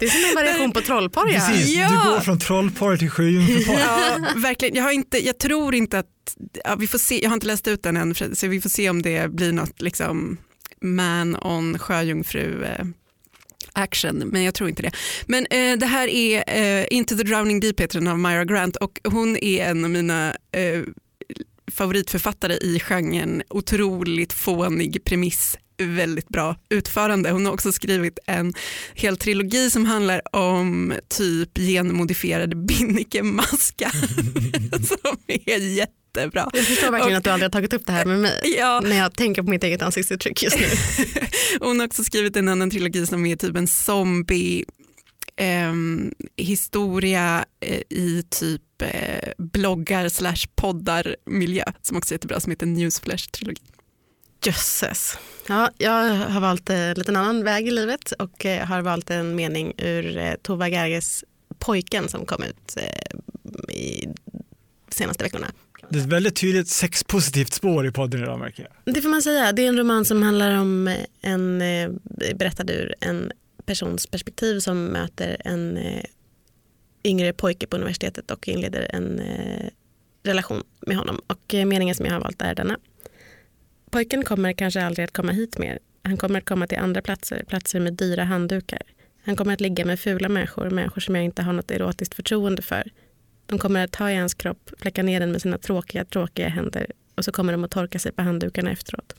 Det 0.00 0.06
är 0.06 0.10
som 0.10 0.28
en 0.28 0.34
variation 0.34 0.72
på 0.72 0.80
trollpar. 0.80 1.26
Ja. 1.28 1.40
Precis, 1.48 1.76
Ja. 1.76 1.88
du 1.88 2.10
går 2.10 2.20
från 2.20 2.38
trollpar 2.38 2.96
till 2.96 3.10
sjöjungfrupar. 3.10 3.72
Ja, 3.80 4.18
verkligen. 4.36 4.74
Jag, 4.76 4.82
har 4.84 4.92
inte, 4.92 5.26
jag 5.26 5.38
tror 5.38 5.74
inte 5.74 5.98
att, 5.98 6.06
ja, 6.64 6.76
vi 6.76 6.86
får 6.86 6.98
se, 6.98 7.22
jag 7.22 7.30
har 7.30 7.34
inte 7.34 7.46
läst 7.46 7.68
ut 7.68 7.82
den 7.82 7.96
än 7.96 8.14
så 8.36 8.46
vi 8.48 8.60
får 8.60 8.70
se 8.70 8.90
om 8.90 9.02
det 9.02 9.30
blir 9.32 9.52
något 9.52 9.80
liksom 9.82 10.38
man 10.82 11.36
on 11.36 11.78
sjöjungfru 11.78 12.64
eh, 12.64 12.84
action, 13.72 14.18
men 14.18 14.44
jag 14.44 14.54
tror 14.54 14.68
inte 14.68 14.82
det. 14.82 14.92
Men 15.26 15.46
eh, 15.50 15.78
det 15.78 15.86
här 15.86 16.08
är 16.08 16.44
eh, 16.46 16.86
Into 16.90 17.16
the 17.16 17.22
Drowning 17.22 17.60
Deep 17.60 17.80
heter 17.80 17.98
den 17.98 18.08
av 18.08 18.18
Myra 18.18 18.44
Grant 18.44 18.76
och 18.76 19.00
hon 19.04 19.36
är 19.36 19.64
en 19.64 19.84
av 19.84 19.90
mina 19.90 20.36
eh, 20.52 20.82
favoritförfattare 21.70 22.54
i 22.54 22.80
genren 22.80 23.42
otroligt 23.48 24.32
fånig 24.32 25.04
premiss 25.04 25.58
väldigt 25.86 26.28
bra 26.28 26.56
utförande. 26.68 27.30
Hon 27.30 27.46
har 27.46 27.52
också 27.52 27.72
skrivit 27.72 28.18
en 28.26 28.54
hel 28.94 29.16
trilogi 29.16 29.70
som 29.70 29.84
handlar 29.86 30.36
om 30.36 30.94
typ 31.08 31.58
genmodifierade 31.58 32.56
binnikemaskar 32.56 33.90
som 34.86 35.16
är 35.26 35.58
jättebra. 35.58 36.50
Jag 36.52 36.64
förstår 36.64 36.90
verkligen 36.90 37.12
Och- 37.12 37.18
att 37.18 37.24
du 37.24 37.30
aldrig 37.30 37.44
har 37.46 37.52
tagit 37.52 37.72
upp 37.72 37.86
det 37.86 37.92
här 37.92 38.04
med 38.04 38.18
mig. 38.18 38.54
Ja, 38.58 38.80
När 38.84 38.96
jag 38.98 39.14
tänker 39.16 39.42
på 39.42 39.50
mitt 39.50 39.64
eget 39.64 39.82
ansiktsuttryck 39.82 40.42
just 40.42 40.58
nu. 40.60 40.66
hon 41.60 41.80
har 41.80 41.86
också 41.86 42.04
skrivit 42.04 42.36
en 42.36 42.48
annan 42.48 42.70
trilogi 42.70 43.06
som 43.06 43.26
är 43.26 43.36
typ 43.36 43.56
en 43.56 43.66
zombie 43.68 44.64
historia 46.36 47.44
eh, 47.60 47.80
i 47.90 48.24
typ 48.30 48.82
eh, 48.82 49.30
bloggar 49.38 50.08
slash 50.08 50.46
poddar 50.56 51.16
miljö 51.26 51.64
som 51.82 51.96
också 51.96 52.12
är 52.12 52.14
jättebra 52.14 52.40
som 52.40 52.50
heter 52.50 52.66
Newsflash-trilogin. 52.66 53.72
Jösses. 54.42 55.18
Ja, 55.48 55.70
jag 55.78 56.14
har 56.14 56.40
valt 56.40 56.70
en 56.70 56.94
liten 56.94 57.16
annan 57.16 57.44
väg 57.44 57.68
i 57.68 57.70
livet 57.70 58.12
och 58.12 58.46
eh, 58.46 58.66
har 58.66 58.82
valt 58.82 59.10
en 59.10 59.34
mening 59.34 59.72
ur 59.78 60.16
eh, 60.16 60.34
Tova 60.42 60.68
Gerges 60.68 61.24
Pojken 61.58 62.08
som 62.08 62.26
kom 62.26 62.42
ut 62.42 62.76
eh, 62.76 63.74
i 63.74 64.08
senaste 64.88 65.24
veckorna. 65.24 65.46
Det 65.88 65.98
är 65.98 66.02
ett 66.02 66.08
väldigt 66.08 66.36
tydligt 66.36 66.68
sexpositivt 66.68 67.52
spår 67.52 67.86
i 67.86 67.92
podden 67.92 68.22
idag 68.22 68.38
märker 68.38 68.62
jag. 68.62 68.94
Det 68.94 69.02
får 69.02 69.08
man 69.08 69.22
säga. 69.22 69.52
Det 69.52 69.62
är 69.62 69.68
en 69.68 69.78
roman 69.78 70.04
som 70.04 70.22
handlar 70.22 70.58
om 70.58 70.88
eh, 70.88 70.96
en 71.20 71.62
eh, 71.62 71.90
berättad 72.34 72.70
ur 72.70 72.94
en 73.00 73.32
persons 73.66 74.06
perspektiv 74.06 74.60
som 74.60 74.84
möter 74.84 75.36
en 75.44 75.76
eh, 75.76 76.04
yngre 77.04 77.32
pojke 77.32 77.66
på 77.66 77.76
universitetet 77.76 78.30
och 78.30 78.48
inleder 78.48 78.90
en 78.90 79.18
eh, 79.18 79.70
relation 80.22 80.62
med 80.80 80.96
honom. 80.96 81.20
Och 81.26 81.54
eh, 81.54 81.64
meningen 81.64 81.94
som 81.94 82.06
jag 82.06 82.12
har 82.12 82.20
valt 82.20 82.42
är 82.42 82.54
denna. 82.54 82.78
Pojken 83.90 84.24
kommer 84.24 84.52
kanske 84.52 84.84
aldrig 84.84 85.04
att 85.04 85.12
komma 85.12 85.32
hit 85.32 85.58
mer. 85.58 85.78
Han 86.02 86.16
kommer 86.16 86.38
att 86.38 86.44
komma 86.44 86.66
till 86.66 86.78
andra 86.78 87.02
platser, 87.02 87.44
platser 87.48 87.80
med 87.80 87.92
dyra 87.92 88.24
handdukar. 88.24 88.82
Han 89.24 89.36
kommer 89.36 89.52
att 89.52 89.60
ligga 89.60 89.84
med 89.84 90.00
fula 90.00 90.28
människor, 90.28 90.70
människor 90.70 91.00
som 91.00 91.14
jag 91.14 91.24
inte 91.24 91.42
har 91.42 91.52
något 91.52 91.70
erotiskt 91.70 92.14
förtroende 92.14 92.62
för. 92.62 92.90
De 93.46 93.58
kommer 93.58 93.84
att 93.84 93.92
ta 93.92 94.10
i 94.10 94.16
hans 94.16 94.34
kropp, 94.34 94.70
fläcka 94.78 95.02
ner 95.02 95.20
den 95.20 95.32
med 95.32 95.42
sina 95.42 95.58
tråkiga, 95.58 96.04
tråkiga 96.04 96.48
händer 96.48 96.86
och 97.14 97.24
så 97.24 97.32
kommer 97.32 97.52
de 97.52 97.64
att 97.64 97.70
torka 97.70 97.98
sig 97.98 98.12
på 98.12 98.22
handdukarna 98.22 98.70
efteråt. 98.70 99.14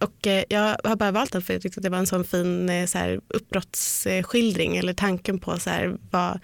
Och 0.00 0.26
eh, 0.26 0.44
jag 0.48 0.76
har 0.84 0.96
bara 0.96 1.10
valt 1.10 1.32
den 1.32 1.42
för 1.42 1.52
jag 1.52 1.62
tyckte 1.62 1.78
att 1.80 1.84
det 1.84 1.90
var 1.90 1.98
en 1.98 2.06
sån 2.06 2.24
fin 2.24 2.68
eh, 2.68 2.86
så 2.86 2.98
här, 2.98 3.20
uppbrottsskildring 3.28 4.76
eller 4.76 4.94
tanken 4.94 5.38
på 5.38 5.58
så 5.58 5.70
här, 5.70 5.96
vad, 6.10 6.40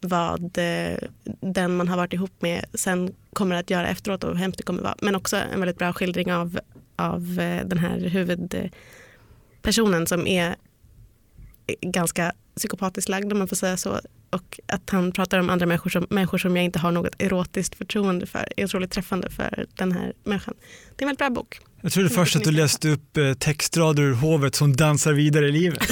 vad 0.00 0.58
eh, 0.58 0.98
den 1.40 1.76
man 1.76 1.88
har 1.88 1.96
varit 1.96 2.12
ihop 2.12 2.42
med 2.42 2.64
sen 2.74 3.14
kommer 3.32 3.56
att 3.56 3.70
göra 3.70 3.88
efteråt 3.88 4.24
och 4.24 4.30
hur 4.30 4.36
hemskt 4.36 4.58
det 4.58 4.64
kommer 4.64 4.82
vara. 4.82 4.96
Men 5.00 5.14
också 5.14 5.36
en 5.36 5.60
väldigt 5.60 5.78
bra 5.78 5.92
skildring 5.92 6.32
av, 6.32 6.60
av 6.96 7.40
eh, 7.40 7.66
den 7.66 7.78
här 7.78 7.98
huvudpersonen 7.98 10.06
som 10.06 10.26
är 10.26 10.56
ganska 11.80 12.32
psykopatiskt 12.56 13.08
lagd 13.08 13.32
om 13.32 13.38
man 13.38 13.48
får 13.48 13.56
säga 13.56 13.76
så. 13.76 14.00
Och 14.30 14.60
att 14.66 14.90
han 14.90 15.12
pratar 15.12 15.38
om 15.38 15.50
andra 15.50 15.66
människor 15.66 15.90
som, 15.90 16.06
människor 16.10 16.38
som 16.38 16.56
jag 16.56 16.64
inte 16.64 16.78
har 16.78 16.92
något 16.92 17.14
erotiskt 17.18 17.74
förtroende 17.74 18.26
för 18.26 18.48
är 18.56 18.64
otroligt 18.64 18.90
träffande 18.90 19.30
för 19.30 19.66
den 19.74 19.92
här 19.92 20.12
människan. 20.24 20.54
Det 20.96 21.04
är 21.04 21.06
en 21.06 21.08
väldigt 21.08 21.18
bra 21.18 21.30
bok. 21.30 21.60
Jag 21.80 21.92
trodde 21.92 22.10
först 22.10 22.36
att 22.36 22.44
du 22.44 22.50
läste 22.50 22.88
upp 22.88 23.16
eh, 23.16 23.34
textrader 23.34 24.02
ur 24.02 24.14
hovet 24.14 24.54
som 24.54 24.76
dansar 24.76 25.12
vidare 25.12 25.48
i 25.48 25.52
livet. 25.52 25.82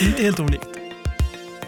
Inte 0.00 0.22
helt 0.22 0.40
olikt. 0.40 0.83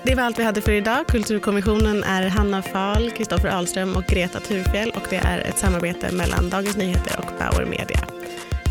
Det 0.07 0.15
var 0.15 0.23
allt 0.23 0.39
vi 0.39 0.45
hade 0.45 0.61
för 0.61 0.73
idag. 0.73 1.07
Kulturkommissionen 1.07 2.05
är 2.05 2.29
Hanna 2.29 2.63
Fahl, 2.63 3.11
Kristoffer 3.11 3.49
Ahlström 3.49 3.97
och 3.97 4.05
Greta 4.05 4.41
Thurfjell 4.41 4.91
och 4.91 5.03
det 5.11 5.17
är 5.17 5.39
ett 5.39 5.59
samarbete 5.59 6.13
mellan 6.13 6.51
Dagens 6.51 6.77
Nyheter 6.77 7.19
och 7.19 7.33
Bauer 7.39 7.67
Media. 7.67 8.01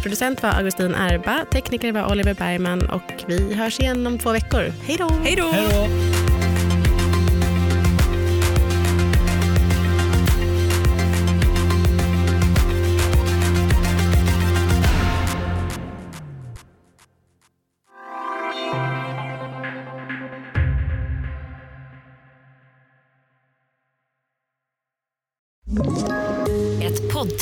Producent 0.03 0.43
var 0.43 0.49
Augustin 0.49 0.95
Erba, 0.95 1.45
tekniker 1.51 1.91
var 1.91 2.11
Oliver 2.11 2.33
Bergman 2.33 2.89
och 2.89 3.23
vi 3.27 3.53
hörs 3.53 3.79
igen 3.79 4.07
om 4.07 4.19
två 4.19 4.31
veckor. 4.31 4.73
Hej 4.83 4.97
då! 4.97 5.09
Hej 5.23 5.35
då! 5.35 6.24